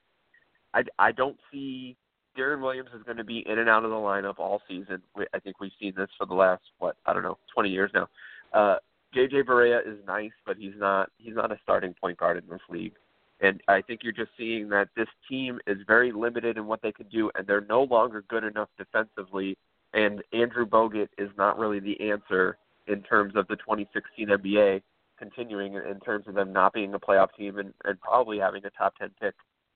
I, 0.73 0.83
I 0.99 1.11
don't 1.11 1.37
see 1.51 1.97
Deron 2.37 2.61
Williams 2.61 2.89
is 2.95 3.03
going 3.03 3.17
to 3.17 3.23
be 3.23 3.43
in 3.47 3.57
and 3.57 3.67
out 3.67 3.83
of 3.83 3.89
the 3.89 3.95
lineup 3.95 4.37
all 4.37 4.61
season. 4.67 5.01
I 5.33 5.39
think 5.39 5.59
we've 5.59 5.71
seen 5.79 5.93
this 5.97 6.09
for 6.17 6.27
the 6.27 6.35
last 6.35 6.61
what 6.77 6.97
I 7.05 7.13
don't 7.13 7.23
know, 7.23 7.39
20 7.53 7.69
years 7.69 7.91
now. 7.93 8.07
Uh, 8.53 8.77
JJ 9.15 9.45
Barea 9.45 9.79
is 9.85 9.97
nice, 10.05 10.31
but 10.45 10.57
he's 10.57 10.73
not 10.77 11.09
he's 11.17 11.35
not 11.35 11.51
a 11.51 11.59
starting 11.63 11.95
point 11.99 12.17
guard 12.17 12.37
in 12.37 12.47
this 12.49 12.61
league. 12.69 12.93
And 13.41 13.61
I 13.67 13.81
think 13.81 14.01
you're 14.03 14.11
just 14.11 14.31
seeing 14.37 14.69
that 14.69 14.89
this 14.95 15.07
team 15.29 15.59
is 15.65 15.77
very 15.87 16.11
limited 16.11 16.57
in 16.57 16.65
what 16.67 16.81
they 16.81 16.91
can 16.91 17.07
do, 17.07 17.31
and 17.35 17.47
they're 17.47 17.65
no 17.69 17.83
longer 17.83 18.23
good 18.27 18.43
enough 18.43 18.69
defensively. 18.77 19.57
And 19.93 20.21
Andrew 20.33 20.65
Bogut 20.65 21.07
is 21.17 21.29
not 21.37 21.57
really 21.57 21.79
the 21.79 22.11
answer 22.11 22.57
in 22.87 23.01
terms 23.03 23.35
of 23.35 23.47
the 23.47 23.55
2016 23.55 24.27
NBA 24.27 24.81
continuing 25.17 25.75
in 25.75 25.99
terms 25.99 26.27
of 26.27 26.33
them 26.33 26.53
not 26.53 26.73
being 26.73 26.93
a 26.93 26.99
playoff 26.99 27.27
team 27.37 27.59
and, 27.59 27.73
and 27.83 27.99
probably 27.99 28.39
having 28.39 28.63
a 28.65 28.69
top 28.71 28.95
10 28.97 29.11
pick 29.21 29.35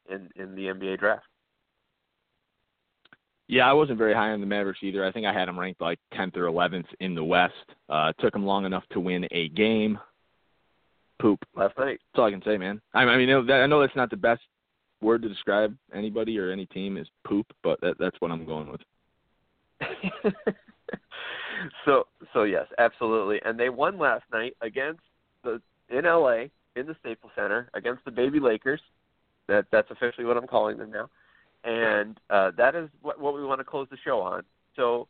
in, 0.09 0.29
in 0.35 0.55
the 0.55 0.67
NBA 0.67 0.99
draft. 0.99 1.25
Yeah, 3.47 3.69
I 3.69 3.73
wasn't 3.73 3.97
very 3.97 4.13
high 4.13 4.29
on 4.29 4.39
the 4.39 4.47
Mavericks 4.47 4.79
either. 4.81 5.05
I 5.05 5.11
think 5.11 5.25
I 5.25 5.33
had 5.33 5.47
them 5.47 5.59
ranked 5.59 5.81
like 5.81 5.99
10th 6.13 6.37
or 6.37 6.45
11th 6.45 6.87
in 7.01 7.13
the 7.13 7.23
West. 7.23 7.53
Uh, 7.89 8.13
took 8.19 8.31
them 8.31 8.45
long 8.45 8.65
enough 8.65 8.83
to 8.91 9.01
win 9.01 9.27
a 9.31 9.49
game 9.49 9.99
poop 11.23 11.39
last 11.55 11.77
night. 11.77 12.01
That's 12.11 12.19
all 12.19 12.25
I 12.25 12.31
can 12.31 12.43
say, 12.43 12.57
man. 12.57 12.81
I, 12.93 13.03
I 13.03 13.17
mean, 13.17 13.29
I 13.29 13.65
know 13.65 13.79
that's 13.79 13.95
not 13.95 14.09
the 14.09 14.17
best 14.17 14.41
word 15.01 15.21
to 15.21 15.29
describe 15.29 15.75
anybody 15.93 16.37
or 16.37 16.51
any 16.51 16.65
team 16.65 16.97
is 16.97 17.07
poop, 17.25 17.47
but 17.63 17.79
that, 17.79 17.95
that's 17.97 18.17
what 18.19 18.29
I'm 18.29 18.45
going 18.45 18.69
with. 18.69 18.81
so, 21.85 22.07
so 22.33 22.43
yes, 22.43 22.65
absolutely. 22.77 23.39
And 23.45 23.57
they 23.57 23.69
won 23.69 23.97
last 23.97 24.25
night 24.33 24.55
against 24.61 24.99
the 25.43 25.61
in 25.89 26.03
LA 26.03 26.45
in 26.75 26.87
the 26.87 26.95
Staples 26.99 27.31
Center 27.35 27.69
against 27.73 28.03
the 28.03 28.11
baby 28.11 28.39
Lakers. 28.41 28.81
That 29.47 29.65
that's 29.71 29.91
officially 29.91 30.25
what 30.25 30.35
I'm 30.35 30.47
calling 30.47 30.77
them 30.77 30.91
now. 30.91 31.09
And 31.63 32.19
uh, 32.29 32.51
that 32.57 32.75
is 32.75 32.89
what, 33.01 33.19
what 33.19 33.33
we 33.33 33.45
want 33.45 33.61
to 33.61 33.65
close 33.65 33.87
the 33.89 33.97
show 34.03 34.19
on. 34.19 34.43
So 34.75 35.07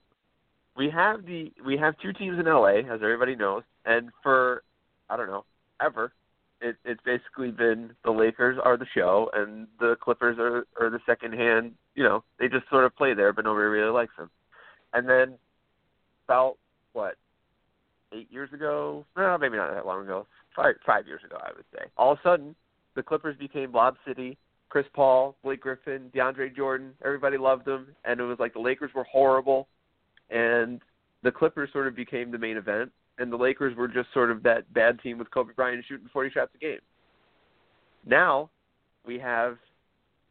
we 0.77 0.91
have 0.91 1.25
the 1.25 1.51
we 1.65 1.75
have 1.77 1.95
two 1.99 2.13
teams 2.13 2.37
in 2.39 2.45
LA, 2.45 2.79
as 2.91 3.01
everybody 3.01 3.35
knows, 3.35 3.63
and 3.85 4.09
for 4.21 4.63
I 5.09 5.17
don't 5.17 5.27
know 5.27 5.45
ever. 5.83 6.13
It, 6.61 6.77
it's 6.85 7.01
basically 7.03 7.51
been 7.51 7.91
the 8.05 8.11
Lakers 8.11 8.57
are 8.63 8.77
the 8.77 8.85
show 8.95 9.29
and 9.33 9.67
the 9.79 9.95
Clippers 10.01 10.37
are 10.39 10.65
are 10.79 10.89
the 10.89 10.99
second 11.05 11.33
hand. 11.33 11.73
You 11.95 12.03
know, 12.03 12.23
they 12.39 12.47
just 12.47 12.69
sort 12.69 12.85
of 12.85 12.95
play 12.95 13.13
there, 13.13 13.33
but 13.33 13.45
nobody 13.45 13.65
really 13.65 13.91
likes 13.91 14.13
them. 14.17 14.29
And 14.93 15.07
then 15.09 15.37
about 16.25 16.57
what 16.93 17.15
eight 18.13 18.31
years 18.31 18.53
ago? 18.53 19.05
No, 19.17 19.37
maybe 19.37 19.57
not 19.57 19.73
that 19.73 19.85
long 19.85 20.03
ago. 20.03 20.25
Five 20.55 20.75
five 20.85 21.05
years 21.05 21.21
ago, 21.25 21.37
I 21.41 21.51
would 21.55 21.65
say. 21.73 21.85
All 21.97 22.13
of 22.13 22.19
a 22.19 22.27
sudden, 22.27 22.55
the 22.95 23.03
Clippers 23.03 23.35
became 23.37 23.71
Lob 23.73 23.95
City. 24.07 24.37
Chris 24.69 24.85
Paul, 24.95 25.35
Blake 25.43 25.61
Griffin, 25.61 26.09
DeAndre 26.15 26.55
Jordan, 26.55 26.93
everybody 27.05 27.37
loved 27.37 27.65
them, 27.65 27.89
and 28.05 28.19
it 28.19 28.23
was 28.23 28.39
like 28.39 28.53
the 28.53 28.59
Lakers 28.59 28.89
were 28.95 29.03
horrible, 29.03 29.67
and 30.31 30.81
the 31.21 31.31
Clippers 31.31 31.69
sort 31.71 31.85
of 31.85 31.95
became 31.95 32.31
the 32.31 32.39
main 32.39 32.57
event 32.57 32.91
and 33.17 33.31
the 33.31 33.37
Lakers 33.37 33.75
were 33.75 33.87
just 33.87 34.11
sort 34.13 34.31
of 34.31 34.43
that 34.43 34.71
bad 34.73 34.99
team 35.01 35.17
with 35.17 35.29
Kobe 35.31 35.53
Bryant 35.53 35.83
shooting 35.87 36.09
40 36.11 36.31
shots 36.31 36.51
a 36.55 36.57
game. 36.57 36.79
Now 38.05 38.49
we 39.05 39.19
have 39.19 39.57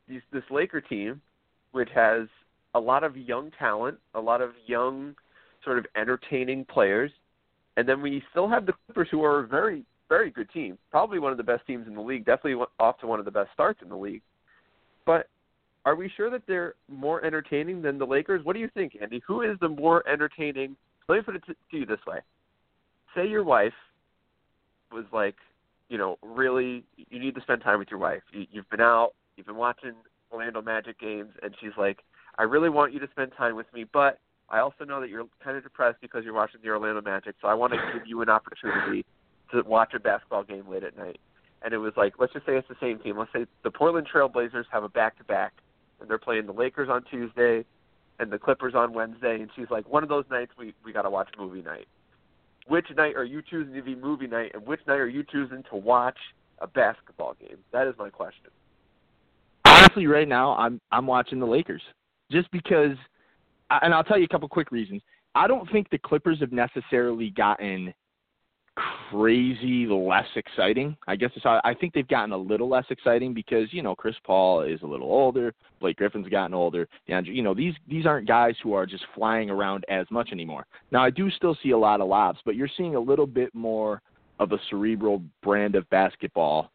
these, 0.08 0.20
this 0.32 0.42
Laker 0.50 0.80
team, 0.80 1.20
which 1.72 1.88
has 1.94 2.26
a 2.74 2.80
lot 2.80 3.04
of 3.04 3.16
young 3.16 3.50
talent, 3.58 3.98
a 4.14 4.20
lot 4.20 4.40
of 4.40 4.50
young, 4.66 5.14
sort 5.64 5.78
of 5.78 5.86
entertaining 5.96 6.64
players, 6.64 7.10
and 7.76 7.88
then 7.88 8.02
we 8.02 8.22
still 8.30 8.48
have 8.48 8.66
the 8.66 8.72
Clippers, 8.86 9.08
who 9.10 9.24
are 9.24 9.40
a 9.40 9.46
very, 9.46 9.84
very 10.08 10.30
good 10.30 10.50
team, 10.50 10.76
probably 10.90 11.18
one 11.18 11.32
of 11.32 11.38
the 11.38 11.44
best 11.44 11.66
teams 11.66 11.86
in 11.86 11.94
the 11.94 12.00
league, 12.00 12.24
definitely 12.24 12.62
off 12.78 12.98
to 12.98 13.06
one 13.06 13.18
of 13.18 13.24
the 13.24 13.30
best 13.30 13.50
starts 13.54 13.80
in 13.82 13.88
the 13.88 13.96
league. 13.96 14.22
But 15.06 15.28
are 15.84 15.96
we 15.96 16.10
sure 16.16 16.30
that 16.30 16.42
they're 16.46 16.74
more 16.88 17.24
entertaining 17.24 17.82
than 17.82 17.98
the 17.98 18.06
Lakers? 18.06 18.44
What 18.44 18.54
do 18.54 18.60
you 18.60 18.68
think, 18.74 18.96
Andy? 19.00 19.22
Who 19.26 19.42
is 19.42 19.56
the 19.60 19.68
more 19.68 20.06
entertaining? 20.08 20.76
Let 21.08 21.16
me 21.16 21.22
put 21.22 21.36
it 21.36 21.42
to 21.46 21.76
you 21.76 21.86
this 21.86 21.98
way: 22.06 22.18
say 23.14 23.26
your 23.26 23.44
wife 23.44 23.72
was 24.92 25.04
like, 25.12 25.36
you 25.88 25.98
know, 25.98 26.18
really, 26.22 26.84
you 26.96 27.18
need 27.18 27.34
to 27.34 27.40
spend 27.42 27.62
time 27.62 27.78
with 27.78 27.88
your 27.90 28.00
wife. 28.00 28.22
You, 28.32 28.46
you've 28.50 28.68
been 28.70 28.80
out, 28.80 29.12
you've 29.36 29.46
been 29.46 29.56
watching 29.56 29.92
Orlando 30.30 30.62
Magic 30.62 30.98
games, 30.98 31.30
and 31.42 31.54
she's 31.60 31.72
like, 31.76 31.98
I 32.38 32.44
really 32.44 32.70
want 32.70 32.92
you 32.92 33.00
to 33.00 33.08
spend 33.10 33.32
time 33.36 33.56
with 33.56 33.66
me, 33.74 33.84
but 33.90 34.18
I 34.48 34.60
also 34.60 34.84
know 34.84 35.00
that 35.00 35.10
you're 35.10 35.26
kind 35.44 35.56
of 35.56 35.62
depressed 35.62 35.98
because 36.00 36.24
you're 36.24 36.34
watching 36.34 36.60
the 36.62 36.70
Orlando 36.70 37.02
Magic, 37.02 37.36
so 37.40 37.48
I 37.48 37.54
want 37.54 37.72
to 37.72 37.78
give 37.92 38.06
you 38.06 38.22
an 38.22 38.28
opportunity 38.28 39.04
to 39.52 39.62
watch 39.62 39.92
a 39.94 40.00
basketball 40.00 40.44
game 40.44 40.68
late 40.68 40.82
at 40.82 40.96
night. 40.96 41.20
And 41.64 41.72
it 41.72 41.78
was 41.78 41.92
like, 41.96 42.14
let's 42.18 42.32
just 42.32 42.46
say 42.46 42.56
it's 42.56 42.68
the 42.68 42.76
same 42.80 42.98
team. 42.98 43.18
Let's 43.18 43.32
say 43.32 43.46
the 43.62 43.70
Portland 43.70 44.06
Trail 44.10 44.28
Blazers 44.28 44.66
have 44.72 44.82
a 44.82 44.88
back 44.88 45.18
to 45.18 45.24
back, 45.24 45.52
and 46.00 46.08
they're 46.08 46.18
playing 46.18 46.46
the 46.46 46.52
Lakers 46.52 46.88
on 46.88 47.04
Tuesday 47.04 47.64
and 48.18 48.32
the 48.32 48.38
Clippers 48.38 48.74
on 48.74 48.92
Wednesday, 48.92 49.40
and 49.40 49.50
she's 49.54 49.70
like, 49.70 49.88
one 49.88 50.02
of 50.02 50.08
those 50.08 50.24
nights 50.30 50.52
we 50.58 50.74
we 50.84 50.92
got 50.92 51.02
to 51.02 51.10
watch 51.10 51.28
movie 51.38 51.62
night 51.62 51.86
which 52.66 52.86
night 52.96 53.16
are 53.16 53.24
you 53.24 53.42
choosing 53.42 53.74
to 53.74 53.82
be 53.82 53.94
movie 53.94 54.26
night, 54.26 54.52
and 54.54 54.66
which 54.66 54.80
night 54.86 54.98
are 54.98 55.08
you 55.08 55.24
choosing 55.30 55.62
to 55.70 55.76
watch 55.76 56.18
a 56.58 56.66
basketball 56.66 57.34
game? 57.40 57.58
That 57.72 57.86
is 57.86 57.94
my 57.98 58.10
question. 58.10 58.50
Honestly, 59.64 60.06
right 60.06 60.28
now 60.28 60.54
I'm 60.56 60.80
I'm 60.90 61.06
watching 61.06 61.40
the 61.40 61.46
Lakers 61.46 61.82
just 62.30 62.50
because, 62.50 62.96
and 63.70 63.92
I'll 63.92 64.04
tell 64.04 64.18
you 64.18 64.24
a 64.24 64.28
couple 64.28 64.48
quick 64.48 64.70
reasons. 64.70 65.02
I 65.34 65.46
don't 65.46 65.70
think 65.70 65.90
the 65.90 65.98
Clippers 65.98 66.40
have 66.40 66.52
necessarily 66.52 67.30
gotten 67.30 67.92
crazy 69.12 69.86
less 69.86 70.26
exciting. 70.36 70.96
I 71.06 71.16
guess 71.16 71.30
it's, 71.36 71.44
I 71.44 71.74
think 71.78 71.92
they've 71.92 72.08
gotten 72.08 72.32
a 72.32 72.36
little 72.36 72.68
less 72.68 72.86
exciting 72.90 73.34
because 73.34 73.72
you 73.72 73.82
know 73.82 73.94
Chris 73.94 74.16
Paul 74.24 74.62
is 74.62 74.80
a 74.82 74.86
little 74.86 75.08
older, 75.08 75.52
Blake 75.80 75.96
Griffin's 75.96 76.28
gotten 76.28 76.54
older, 76.54 76.88
and 77.08 77.26
you 77.26 77.42
know 77.42 77.54
these 77.54 77.74
these 77.88 78.06
aren't 78.06 78.26
guys 78.26 78.54
who 78.62 78.72
are 78.72 78.86
just 78.86 79.04
flying 79.14 79.50
around 79.50 79.84
as 79.88 80.06
much 80.10 80.30
anymore. 80.32 80.66
Now 80.90 81.04
I 81.04 81.10
do 81.10 81.30
still 81.30 81.56
see 81.62 81.70
a 81.70 81.78
lot 81.78 82.00
of 82.00 82.08
lobs, 82.08 82.38
but 82.44 82.56
you're 82.56 82.70
seeing 82.76 82.94
a 82.94 83.00
little 83.00 83.26
bit 83.26 83.54
more 83.54 84.00
of 84.38 84.52
a 84.52 84.58
cerebral 84.70 85.22
brand 85.42 85.74
of 85.74 85.88
basketball. 85.90 86.70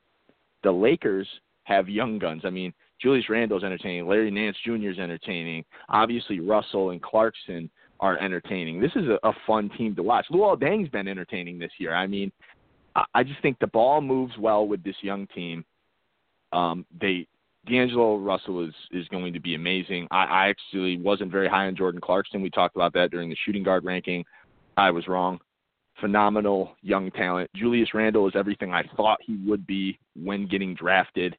The 0.64 0.72
Lakers 0.72 1.28
have 1.64 1.90
young 1.90 2.20
guns. 2.20 2.44
I 2.46 2.50
mean, 2.50 2.74
Julius 3.02 3.30
Randle's 3.30 3.64
entertaining, 3.64 4.08
Larry 4.08 4.32
Nance 4.32 4.58
Jr. 4.64 4.90
is 4.90 5.00
entertaining, 5.00 5.66
obviously 5.90 6.40
Russell 6.40 6.92
and 6.92 7.02
Clarkson 7.02 7.70
are 8.00 8.18
entertaining. 8.20 8.80
This 8.80 8.92
is 8.96 9.06
a, 9.08 9.28
a 9.28 9.34
fun 9.46 9.70
team 9.78 9.96
to 9.96 10.04
watch. 10.04 10.26
Luol 10.32 10.60
Deng's 10.60 10.90
been 10.90 11.08
entertaining 11.08 11.60
this 11.60 11.72
year. 11.80 11.94
I 11.94 12.08
mean, 12.08 12.32
I, 12.96 13.04
I 13.16 13.24
just 13.24 13.42
think 13.42 13.58
the 13.60 13.68
ball 13.68 14.02
moves 14.02 14.34
well 14.38 14.68
with 14.68 14.84
this 14.84 14.96
young 15.02 15.28
team. 15.28 15.66
Um, 16.54 16.86
they 17.00 17.28
D'Angelo 17.68 18.18
Russell 18.18 18.66
is 18.66 18.74
is 18.92 19.08
going 19.10 19.34
to 19.34 19.40
be 19.40 19.56
amazing. 19.56 20.08
I, 20.12 20.24
I 20.24 20.50
actually 20.50 20.98
wasn't 20.98 21.32
very 21.32 21.48
high 21.48 21.68
on 21.68 21.76
Jordan 21.76 22.02
Clarkson. 22.02 22.42
We 22.42 22.50
talked 22.50 22.76
about 22.76 22.94
that 22.94 23.12
during 23.12 23.30
the 23.30 23.38
shooting 23.46 23.64
guard 23.64 23.84
ranking. 23.84 24.24
I 24.78 24.92
was 24.92 25.08
wrong. 25.08 25.40
Phenomenal 26.00 26.76
young 26.82 27.10
talent. 27.12 27.50
Julius 27.56 27.94
Randle 27.94 28.28
is 28.28 28.34
everything 28.36 28.72
I 28.72 28.84
thought 28.96 29.18
he 29.22 29.38
would 29.46 29.66
be 29.66 29.98
when 30.16 30.48
getting 30.48 30.76
drafted. 30.76 31.36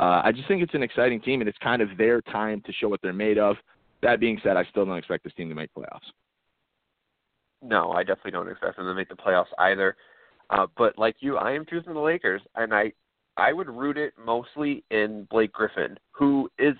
Uh, 0.00 0.22
I 0.24 0.32
just 0.32 0.48
think 0.48 0.62
it's 0.62 0.74
an 0.74 0.82
exciting 0.82 1.20
team, 1.20 1.42
and 1.42 1.48
it's 1.48 1.58
kind 1.58 1.82
of 1.82 1.90
their 1.96 2.22
time 2.22 2.62
to 2.66 2.72
show 2.72 2.88
what 2.88 3.00
they're 3.02 3.12
made 3.12 3.38
of. 3.38 3.56
That 4.02 4.20
being 4.20 4.40
said, 4.42 4.56
I 4.56 4.64
still 4.64 4.84
don't 4.84 4.98
expect 4.98 5.24
this 5.24 5.32
team 5.34 5.48
to 5.48 5.54
make 5.54 5.70
playoffs. 5.74 6.10
No, 7.62 7.92
I 7.92 8.02
definitely 8.02 8.32
don't 8.32 8.48
expect 8.48 8.76
them 8.76 8.86
to 8.86 8.94
make 8.94 9.08
the 9.08 9.14
playoffs 9.14 9.52
either. 9.58 9.96
Uh, 10.50 10.66
but 10.76 10.98
like 10.98 11.16
you, 11.20 11.36
I 11.36 11.52
am 11.52 11.64
choosing 11.64 11.94
the 11.94 12.00
Lakers, 12.00 12.42
and 12.56 12.74
I 12.74 12.92
I 13.36 13.52
would 13.52 13.68
root 13.68 13.96
it 13.96 14.12
mostly 14.22 14.84
in 14.90 15.26
Blake 15.30 15.52
Griffin, 15.52 15.96
who 16.10 16.50
is 16.58 16.74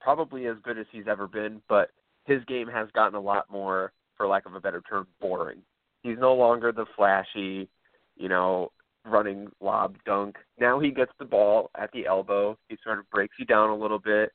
probably 0.00 0.46
as 0.46 0.56
good 0.62 0.78
as 0.78 0.86
he's 0.90 1.08
ever 1.08 1.26
been, 1.26 1.62
but 1.68 1.90
his 2.24 2.44
game 2.44 2.68
has 2.68 2.88
gotten 2.92 3.14
a 3.14 3.20
lot 3.20 3.50
more, 3.50 3.92
for 4.16 4.26
lack 4.26 4.44
of 4.44 4.54
a 4.54 4.60
better 4.60 4.82
term, 4.88 5.06
boring. 5.20 5.62
He's 6.02 6.18
no 6.18 6.34
longer 6.34 6.72
the 6.72 6.86
flashy, 6.96 7.68
you 8.16 8.28
know, 8.28 8.72
running 9.04 9.48
lob 9.60 9.96
dunk. 10.04 10.36
Now 10.58 10.78
he 10.78 10.90
gets 10.90 11.12
the 11.18 11.24
ball 11.24 11.70
at 11.76 11.90
the 11.92 12.06
elbow. 12.06 12.58
He 12.68 12.76
sort 12.84 12.98
of 12.98 13.08
breaks 13.10 13.36
you 13.38 13.46
down 13.46 13.70
a 13.70 13.76
little 13.76 13.98
bit. 13.98 14.32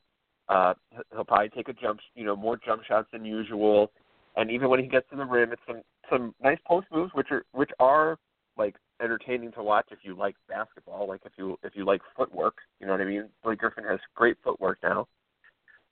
Uh, 0.50 0.74
he'll 1.12 1.26
probably 1.26 1.50
take 1.50 1.70
a 1.70 1.74
jump, 1.74 2.00
you 2.16 2.26
know, 2.26 2.36
more 2.36 2.58
jump 2.64 2.84
shots 2.88 3.08
than 3.12 3.26
usual. 3.26 3.92
And 4.36 4.50
even 4.52 4.70
when 4.70 4.80
he 4.80 4.88
gets 4.88 5.10
to 5.10 5.16
the 5.18 5.26
rim, 5.26 5.52
it's 5.52 5.62
some 5.68 5.82
some 6.10 6.36
nice 6.42 6.60
post 6.66 6.88
moves, 6.92 7.12
which 7.14 7.28
are 7.32 7.44
which 7.52 7.72
are 7.80 8.18
like 8.58 8.76
entertaining 9.02 9.52
to 9.52 9.64
watch 9.64 9.88
if 9.92 10.00
you 10.04 10.16
like 10.16 10.36
basketball, 10.48 11.08
like 11.08 11.22
if 11.26 11.34
you 11.38 11.58
if 11.64 11.74
you 11.76 11.86
like 11.86 12.02
footwork. 12.16 12.56
You 12.80 12.88
know 12.88 12.94
what 12.94 13.02
I 13.02 13.06
mean? 13.06 13.30
Blake 13.44 13.60
Griffin 13.60 13.84
has 13.84 14.00
great 14.16 14.38
footwork 14.44 14.80
now, 14.84 15.08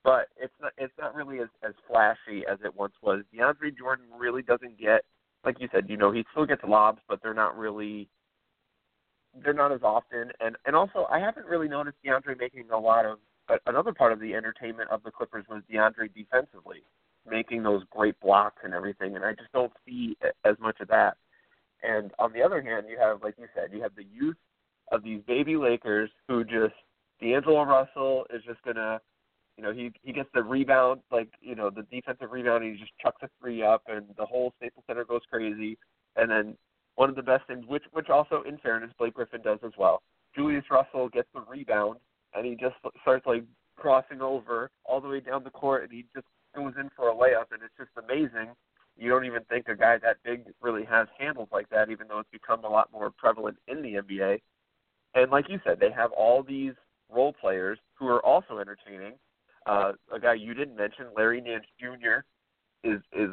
but 0.04 0.28
it's 0.38 0.54
not 0.62 0.72
it's 0.78 0.94
not 1.00 1.16
really 1.16 1.40
as 1.40 1.50
as 1.68 1.74
flashy 1.88 2.44
as 2.50 2.60
it 2.64 2.76
once 2.76 2.94
was. 3.02 3.24
DeAndre 3.34 3.78
Jordan 3.78 4.06
really 4.18 4.42
doesn't 4.42 4.80
get 4.80 5.02
like 5.44 5.60
you 5.60 5.68
said. 5.72 5.90
You 5.90 5.98
know, 5.98 6.12
he 6.12 6.26
still 6.32 6.46
gets 6.46 6.62
lobs, 6.68 7.00
but 7.08 7.22
they're 7.22 7.34
not 7.34 7.58
really 7.58 8.10
they're 9.44 9.54
not 9.54 9.72
as 9.72 9.82
often. 9.84 10.32
And 10.40 10.56
and 10.66 10.76
also, 10.76 11.08
I 11.12 11.20
haven't 11.20 11.46
really 11.46 11.68
noticed 11.68 11.98
DeAndre 12.06 12.40
making 12.40 12.70
a 12.72 12.80
lot 12.80 13.06
of. 13.06 13.20
Another 13.66 13.94
part 13.94 14.12
of 14.12 14.20
the 14.20 14.34
entertainment 14.34 14.90
of 14.90 15.04
the 15.04 15.12
Clippers 15.12 15.46
was 15.50 15.62
DeAndre 15.72 16.14
defensively, 16.14 16.84
making 17.30 17.64
those 17.64 17.84
great 17.92 18.20
blocks 18.20 18.62
and 18.64 18.74
everything. 18.74 19.16
And 19.16 19.26
I 19.26 19.32
just 19.32 19.52
don't 19.54 19.74
see 19.86 20.18
as 20.44 20.56
much 20.60 20.80
of 20.80 20.88
that. 20.90 21.18
And 21.84 22.12
on 22.20 22.34
the 22.34 22.42
other 22.42 22.62
hand, 22.62 22.88
you 22.90 22.98
have, 23.00 23.22
like 23.24 23.36
you 23.38 23.48
said, 23.54 23.70
you 23.72 23.82
have 23.82 23.96
the 23.96 24.06
youth 24.12 24.38
of 24.92 25.04
these 25.04 25.22
baby 25.28 25.56
Lakers 25.56 26.10
who 26.28 26.44
just 26.44 26.74
D'Angelo 27.22 27.64
Russell 27.64 28.26
is 28.34 28.42
just 28.44 28.62
gonna, 28.64 29.00
you 29.58 29.64
know, 29.64 29.72
he 29.72 29.92
he 30.02 30.12
gets 30.12 30.30
the 30.34 30.44
rebound, 30.44 31.02
like 31.12 31.30
you 31.42 31.56
know, 31.56 31.70
the 31.70 31.84
defensive 31.84 32.32
rebound, 32.32 32.64
and 32.64 32.74
he 32.74 32.80
just 32.80 32.92
chucks 33.02 33.22
a 33.24 33.30
three 33.40 33.64
up, 33.64 33.84
and 33.88 34.06
the 34.18 34.26
whole 34.26 34.54
Staples 34.58 34.84
Center 34.88 35.06
goes 35.06 35.22
crazy. 35.30 35.78
And 36.16 36.30
then 36.30 36.58
one 36.96 37.10
of 37.10 37.16
the 37.16 37.24
best 37.24 37.46
things, 37.48 37.66
which 37.68 37.84
which 37.92 38.10
also, 38.10 38.44
in 38.48 38.58
fairness, 38.58 38.92
Blake 38.98 39.14
Griffin 39.14 39.42
does 39.42 39.60
as 39.64 39.74
well. 39.78 40.02
Julius 40.36 40.66
Russell 40.70 41.08
gets 41.10 41.30
the 41.34 41.42
rebound, 41.42 41.98
and 42.36 42.46
he 42.46 42.56
just 42.56 42.76
starts 43.02 43.26
like 43.26 43.44
crossing 43.76 44.22
over 44.22 44.72
all 44.86 45.02
the 45.02 45.08
way 45.08 45.20
down 45.20 45.44
the 45.44 45.50
court, 45.50 45.84
and 45.84 45.92
he 45.92 46.06
just 46.14 46.28
goes 46.56 46.74
in 46.80 46.90
for 46.96 47.10
a 47.10 47.14
layup, 47.14 47.52
and 47.52 47.62
it's 47.64 47.74
just 47.78 47.92
amazing. 47.98 48.54
You 48.98 49.10
don't 49.10 49.26
even 49.26 49.44
think 49.50 49.68
a 49.68 49.76
guy 49.76 49.98
that 49.98 50.18
big 50.24 50.46
really 50.62 50.86
has 50.86 51.08
handles 51.20 51.50
like 51.52 51.70
that, 51.70 51.90
even 51.90 52.08
though 52.08 52.20
it's 52.20 52.30
become 52.32 52.64
a 52.64 52.70
lot 52.70 52.90
more 52.94 53.12
prevalent 53.12 53.58
in 53.68 53.82
the 53.82 53.96
NBA. 53.96 54.40
And 55.16 55.32
like 55.32 55.50
you 55.50 55.60
said, 55.66 55.80
they 55.80 55.92
have 55.92 56.12
all 56.12 56.44
these 56.44 56.74
role 57.10 57.34
players 57.34 57.78
who 57.94 58.08
are 58.08 58.26
also 58.26 58.60
entertaining. 58.60 59.14
Uh, 59.66 59.94
a 60.14 60.20
guy 60.20 60.34
you 60.34 60.54
didn't 60.54 60.78
mention, 60.78 61.08
Larry 61.16 61.42
Nance 61.42 61.66
Jr., 61.80 62.24
is 62.84 63.02
is 63.12 63.32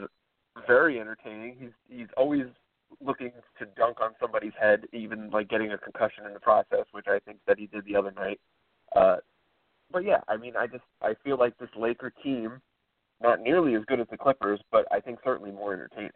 very 0.66 1.00
entertaining. 1.00 1.56
He's 1.58 1.70
he's 1.88 2.08
always 2.16 2.46
looking 3.00 3.32
to 3.58 3.66
dunk 3.76 4.00
on 4.00 4.10
somebody's 4.20 4.52
head, 4.60 4.86
even 4.92 5.30
like 5.30 5.48
getting 5.48 5.72
a 5.72 5.78
concussion 5.78 6.26
in 6.26 6.32
the 6.32 6.40
process, 6.40 6.86
which 6.92 7.06
I 7.08 7.18
think 7.20 7.38
that 7.46 7.58
he 7.58 7.66
did 7.66 7.84
the 7.84 7.96
other 7.96 8.12
night. 8.12 8.40
Uh, 8.96 9.16
but 9.92 10.04
yeah, 10.04 10.20
I 10.28 10.36
mean, 10.36 10.54
I 10.56 10.66
just 10.66 10.84
I 11.02 11.14
feel 11.22 11.38
like 11.38 11.56
this 11.58 11.68
Laker 11.76 12.12
team, 12.22 12.60
not 13.22 13.40
nearly 13.40 13.74
as 13.74 13.82
good 13.86 14.00
as 14.00 14.06
the 14.10 14.16
Clippers, 14.16 14.60
but 14.70 14.86
I 14.90 15.00
think 15.00 15.18
certainly 15.22 15.52
more 15.52 15.74
entertaining. 15.74 16.10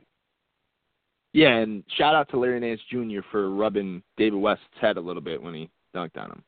Yeah, 1.33 1.57
and 1.57 1.85
shout 1.99 2.15
out 2.15 2.31
to 2.31 2.39
Larry 2.39 2.61
Nance 2.61 2.81
Jr. 2.91 3.21
for 3.31 3.51
rubbing 3.51 4.03
David 4.17 4.39
West's 4.39 4.65
head 4.81 4.97
a 4.97 5.01
little 5.01 5.21
bit 5.21 5.43
when 5.43 5.55
he 5.55 5.69
dunked 5.95 6.17
on 6.17 6.31
him. 6.31 6.43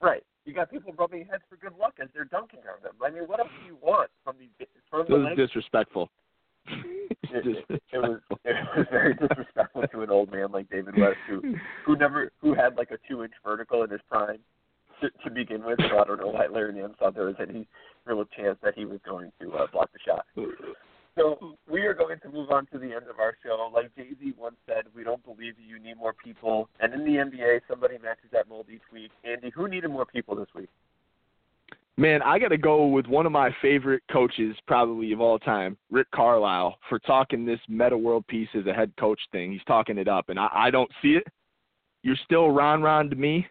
Right. 0.00 0.22
You 0.46 0.54
got 0.54 0.70
people 0.70 0.94
rubbing 0.98 1.26
heads 1.30 1.42
for 1.48 1.56
good 1.56 1.78
luck 1.78 1.94
as 2.02 2.08
they're 2.14 2.24
dunking 2.24 2.60
on 2.60 2.82
them. 2.82 2.94
I 3.02 3.10
mean, 3.10 3.28
what 3.28 3.40
else 3.40 3.50
do 3.60 3.66
you 3.66 3.76
want 3.82 4.10
from 4.24 4.36
these? 4.38 4.68
From 4.90 5.02
it 5.02 5.10
was 5.10 5.26
the 5.36 5.46
disrespectful. 5.46 6.10
it, 6.66 7.16
it, 7.68 7.82
it 7.92 7.98
was 7.98 8.20
it 8.44 8.56
was 8.76 8.86
very 8.90 9.14
disrespectful 9.14 9.82
to 9.88 10.02
an 10.02 10.10
old 10.10 10.30
man 10.30 10.50
like 10.50 10.68
David 10.70 10.96
West 10.98 11.16
who 11.28 11.54
who 11.84 11.96
never 11.96 12.30
who 12.40 12.54
had 12.54 12.76
like 12.76 12.90
a 12.90 12.98
two 13.08 13.22
inch 13.22 13.32
vertical 13.44 13.82
in 13.82 13.90
his 13.90 14.00
prime 14.08 14.38
to, 15.24 15.30
begin 15.30 15.64
with. 15.64 15.78
So 15.90 15.98
I 15.98 16.04
don't 16.04 16.20
know 16.20 16.28
why 16.28 16.46
Larry 16.46 16.74
Nance 16.74 16.94
thought 16.98 17.14
there 17.14 17.26
was 17.26 17.36
any 17.40 17.66
real 18.04 18.24
chance 18.36 18.58
that 18.62 18.74
he 18.74 18.84
was 18.84 19.00
going 19.06 19.32
to 19.40 19.52
uh, 19.52 19.66
block 19.72 19.90
the 19.92 19.98
shot. 20.04 20.26
So 21.16 21.56
we 21.70 21.82
are 21.82 21.94
going 21.94 22.18
to 22.20 22.28
move 22.28 22.50
on 22.50 22.66
to 22.66 22.78
the 22.78 22.92
end 22.92 23.06
of 23.08 23.20
our 23.20 23.36
show. 23.44 23.70
Like 23.72 23.94
Jay 23.94 24.10
Z 24.20 24.34
once 24.36 24.56
said, 24.66 24.84
we 24.94 25.04
don't 25.04 25.24
believe 25.24 25.54
you. 25.58 25.76
You 25.76 25.82
need 25.82 25.96
more 25.96 26.12
people. 26.12 26.68
And 26.80 26.92
in 26.92 27.00
the 27.00 27.20
NBA, 27.20 27.60
somebody 27.68 27.98
matches 27.98 28.30
that 28.32 28.48
mold 28.48 28.66
each 28.72 28.82
week. 28.92 29.10
Andy, 29.24 29.50
who 29.50 29.68
needed 29.68 29.90
more 29.90 30.06
people 30.06 30.34
this 30.34 30.48
week? 30.54 30.68
Man, 31.96 32.22
I 32.22 32.40
got 32.40 32.48
to 32.48 32.58
go 32.58 32.86
with 32.86 33.06
one 33.06 33.24
of 33.24 33.30
my 33.30 33.54
favorite 33.62 34.02
coaches, 34.10 34.56
probably 34.66 35.12
of 35.12 35.20
all 35.20 35.38
time, 35.38 35.76
Rick 35.92 36.10
Carlisle, 36.12 36.76
for 36.88 36.98
talking 36.98 37.46
this 37.46 37.60
Metta 37.68 37.96
World 37.96 38.26
Peace 38.26 38.48
as 38.58 38.66
a 38.66 38.72
head 38.72 38.92
coach 38.98 39.20
thing. 39.30 39.52
He's 39.52 39.62
talking 39.64 39.98
it 39.98 40.08
up, 40.08 40.28
and 40.28 40.38
I, 40.38 40.48
I 40.52 40.70
don't 40.72 40.90
see 41.00 41.10
it. 41.12 41.24
You're 42.02 42.16
still 42.24 42.50
Ron 42.50 42.82
Ron 42.82 43.08
to 43.10 43.16
me. 43.16 43.46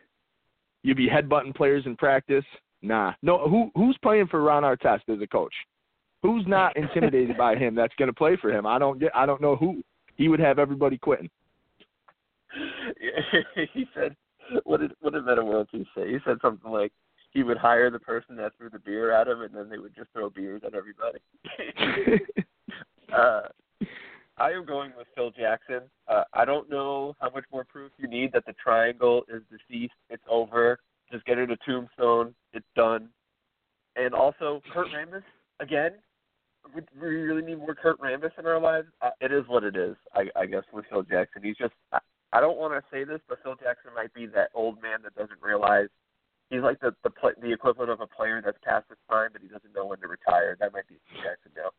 You 0.84 0.96
be 0.96 1.08
headbutting 1.08 1.56
players 1.56 1.86
in 1.86 1.96
practice. 1.96 2.46
Nah, 2.82 3.13
no. 3.22 3.48
Who 3.48 3.72
who's 3.76 3.98
playing 4.04 4.28
for 4.28 4.41
Ron 4.41 4.63
Artest 4.63 5.10
as 5.10 5.22
a 5.22 5.28
coach? 5.28 5.54
Who's 6.22 6.46
not 6.48 6.76
intimidated 6.78 7.38
by 7.38 7.56
him? 7.56 7.76
That's 7.76 7.96
going 7.98 8.10
to 8.10 8.13
play 8.13 8.38
for 8.39 8.52
him. 8.52 8.65
I 8.65 8.78
don't 8.78 9.00
get. 9.00 9.15
I 9.15 9.26
don't 9.26 9.41
know 9.41 9.56
who. 9.56 9.84
He 10.15 10.28
would 10.28 10.39
have 10.39 10.60
everybody 10.60 10.98
quitting. 10.98 11.30
he 13.74 13.86
said, 13.96 14.15
"What 14.63 14.82
did 14.82 14.91
what 15.00 15.13
did 15.13 15.26
Metta 15.26 15.43
World 15.43 15.69
say?" 15.72 16.12
He 16.12 16.17
said 16.26 16.38
something 16.41 16.69
like, 16.69 16.91
he 17.34 17.43
would 17.43 17.58
hire 17.58 17.89
the 17.89 18.00
person 18.00 18.36
that 18.36 18.52
threw 18.58 18.69
the 18.69 18.80
beer 18.80 19.12
at 19.12 19.28
him, 19.28 19.41
and 19.41 19.54
then 19.54 19.69
they 19.69 19.80
would 19.80 19.96
just 19.96 20.12
throw 20.13 20.30
beers 20.30 20.62
at 20.65 20.76
everybody. 20.76 21.19
uh, 23.15 23.41
I 24.38 24.52
am 24.52 24.65
going 24.65 24.91
with 24.98 25.08
Phil 25.15 25.32
Jackson. 25.32 25.82
Uh, 26.08 26.24
I 26.34 26.46
don't 26.46 26.69
know 26.69 27.15
how 27.19 27.30
much 27.30 27.46
more 27.52 27.63
proof 27.63 27.91
you 27.98 28.08
need 28.08 28.32
that 28.34 28.46
the 28.46 28.54
triangle 28.54 29.24
is 29.32 29.41
deceased. 29.50 29.93
It's 30.10 30.24
over. 30.30 30.80
Just 31.12 31.26
get 31.26 31.38
it 31.38 31.52
a 31.52 31.58
tombstone. 31.65 32.34
It's 32.54 32.65
done. 32.76 33.10
And 33.96 34.13
also, 34.13 34.62
Kurt 34.74 34.88
Rambis 34.88 35.24
again. 35.60 35.91
We, 36.74 36.82
we 37.00 37.08
really 37.08 37.41
need 37.41 37.60
more 37.60 37.76
Kurt 37.76 38.00
Rambis 38.00 38.32
in 38.39 38.48
our 38.48 38.60
lives. 38.60 38.88
Uh, 39.02 39.10
it 39.22 39.32
is 39.32 39.43
what 39.48 39.63
it 39.63 39.76
is. 39.76 39.96
I, 40.15 40.24
I 40.36 40.46
guess 40.46 40.63
with 40.72 40.86
Phil 40.89 41.04
Jackson, 41.04 41.43
he's 41.43 41.58
just. 41.58 41.74
I, 41.91 42.00
I 42.32 42.39
don't 42.39 42.58
want 42.58 42.74
to 42.74 42.82
say 42.91 43.04
this, 43.04 43.19
but 43.30 43.38
Phil 43.43 43.56
Jackson 43.62 43.91
might 43.96 44.13
be 44.13 44.26
that 44.28 44.50
old 44.56 44.82
man 44.82 45.04
that 45.04 45.13
doesn't 45.13 45.39
realize 45.43 45.89
he's 46.50 46.62
like 46.62 46.80
the 46.80 46.96
the 47.04 47.12
the 47.41 47.52
equivalent 47.52 47.91
of 47.91 48.02
a 48.02 48.08
player 48.08 48.41
that's 48.43 48.58
past 48.63 48.86
his 48.89 48.98
prime, 49.08 49.30
but 49.34 49.41
he 49.41 49.48
doesn't 49.48 49.76
know 49.76 49.86
when 49.86 50.00
to 50.00 50.08
retire. 50.08 50.58
That 50.60 50.74
might 50.74 50.88
be 50.88 50.96
Jackson 51.22 51.52
now. 51.56 51.69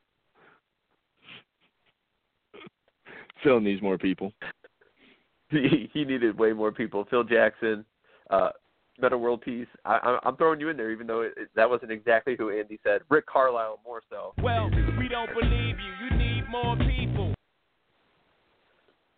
Phil 3.44 3.60
needs 3.60 3.80
more 3.82 3.98
people. 3.98 4.32
he 5.50 5.88
he 5.92 6.04
needed 6.04 6.36
way 6.36 6.52
more 6.52 6.72
people. 6.72 7.06
Phil 7.10 7.22
Jackson, 7.22 7.84
uh, 8.30 8.48
Metta 9.00 9.16
World 9.16 9.42
Peace. 9.42 9.68
I, 9.84 10.18
I'm 10.24 10.36
throwing 10.36 10.60
you 10.60 10.70
in 10.70 10.76
there, 10.76 10.90
even 10.90 11.06
though 11.06 11.20
it, 11.20 11.34
it, 11.36 11.48
that 11.54 11.68
wasn't 11.68 11.92
exactly 11.92 12.34
who 12.36 12.50
Andy 12.50 12.80
said. 12.82 13.02
Rick 13.10 13.26
Carlisle 13.26 13.80
more 13.84 14.00
so. 14.10 14.32
Well, 14.42 14.70
we 14.98 15.08
don't 15.08 15.30
believe 15.38 15.76
you. 15.78 16.06
You 16.06 16.18
need 16.18 16.48
more 16.50 16.76
people. 16.76 17.34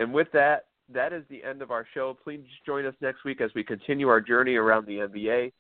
And 0.00 0.12
with 0.12 0.28
that, 0.32 0.66
that 0.92 1.12
is 1.12 1.24
the 1.30 1.42
end 1.42 1.62
of 1.62 1.70
our 1.70 1.86
show. 1.94 2.16
Please 2.22 2.44
join 2.64 2.84
us 2.86 2.94
next 3.00 3.24
week 3.24 3.40
as 3.40 3.50
we 3.54 3.64
continue 3.64 4.08
our 4.08 4.20
journey 4.20 4.56
around 4.56 4.86
the 4.86 4.98
NBA. 4.98 5.52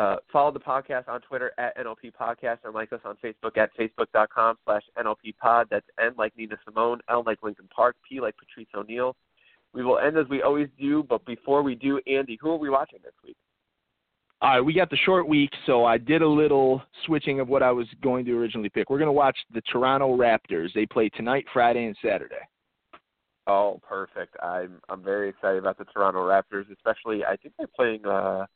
Uh, 0.00 0.16
follow 0.32 0.50
the 0.50 0.58
podcast 0.58 1.06
on 1.08 1.20
Twitter 1.20 1.52
at 1.58 1.76
NLP 1.76 2.12
Podcast 2.18 2.56
and 2.64 2.72
like 2.72 2.90
us 2.90 3.00
on 3.04 3.18
Facebook 3.22 3.58
at 3.58 3.68
facebook.com 3.78 4.56
slash 4.64 4.82
NLP 4.98 5.36
Pod. 5.36 5.66
That's 5.70 5.84
N 6.02 6.12
like 6.16 6.34
Nina 6.38 6.56
Simone, 6.64 7.00
L 7.10 7.22
like 7.26 7.42
Linkin 7.42 7.68
Park, 7.74 7.96
P 8.08 8.18
like 8.18 8.34
Patrice 8.38 8.68
O'Neal. 8.74 9.14
We 9.74 9.84
will 9.84 9.98
end 9.98 10.16
as 10.16 10.24
we 10.30 10.40
always 10.40 10.68
do, 10.80 11.02
but 11.02 11.22
before 11.26 11.62
we 11.62 11.74
do, 11.74 12.00
Andy, 12.06 12.38
who 12.40 12.48
are 12.50 12.56
we 12.56 12.70
watching 12.70 13.00
next 13.04 13.22
week? 13.22 13.36
All 14.40 14.48
right, 14.48 14.60
we 14.62 14.72
got 14.72 14.88
the 14.88 14.96
short 14.96 15.28
week, 15.28 15.50
so 15.66 15.84
I 15.84 15.98
did 15.98 16.22
a 16.22 16.28
little 16.28 16.80
switching 17.04 17.40
of 17.40 17.48
what 17.48 17.62
I 17.62 17.70
was 17.70 17.86
going 18.02 18.24
to 18.24 18.32
originally 18.38 18.70
pick. 18.70 18.88
We're 18.88 18.96
going 18.96 19.08
to 19.08 19.12
watch 19.12 19.36
the 19.52 19.60
Toronto 19.70 20.16
Raptors. 20.16 20.72
They 20.74 20.86
play 20.86 21.10
tonight, 21.10 21.44
Friday, 21.52 21.84
and 21.84 21.96
Saturday. 22.02 22.40
Oh, 23.46 23.78
perfect. 23.86 24.34
I'm 24.42 24.80
I'm 24.88 25.02
very 25.02 25.28
excited 25.28 25.58
about 25.58 25.76
the 25.76 25.84
Toronto 25.84 26.20
Raptors, 26.20 26.72
especially 26.72 27.22
I 27.22 27.36
think 27.36 27.52
they're 27.58 27.66
playing 27.76 28.06
uh 28.06 28.46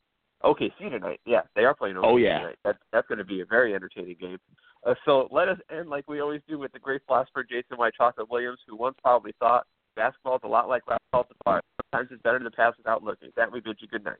OKC 0.44 0.90
tonight. 0.90 1.20
Yeah, 1.26 1.40
they 1.56 1.64
are 1.64 1.74
playing 1.74 1.96
OKC 1.96 2.04
oh, 2.04 2.16
yeah. 2.16 2.38
tonight. 2.38 2.58
That's 2.64 2.78
that's 2.92 3.08
going 3.08 3.18
to 3.18 3.24
be 3.24 3.40
a 3.40 3.46
very 3.46 3.74
entertaining 3.74 4.16
game. 4.20 4.38
Uh, 4.86 4.94
so 5.04 5.28
let 5.30 5.48
us 5.48 5.58
end 5.76 5.88
like 5.88 6.06
we 6.08 6.20
always 6.20 6.42
do 6.48 6.58
with 6.58 6.72
the 6.72 6.78
great 6.78 7.00
philosopher 7.06 7.44
Jason 7.44 7.78
White 7.78 7.94
Chocolate 7.96 8.30
Williams, 8.30 8.58
who 8.68 8.76
once 8.76 8.96
probably 9.02 9.32
thought 9.38 9.66
basketball 9.96 10.36
is 10.36 10.42
a 10.44 10.48
lot 10.48 10.68
like 10.68 10.82
basketball. 10.86 11.26
Sometimes 11.92 12.08
it's 12.12 12.22
better 12.22 12.38
to 12.38 12.50
pass 12.50 12.74
without 12.76 13.02
looking. 13.02 13.30
That 13.36 13.50
we 13.50 13.60
bid 13.60 13.78
you 13.80 13.88
good 13.88 14.04
night. 14.04 14.18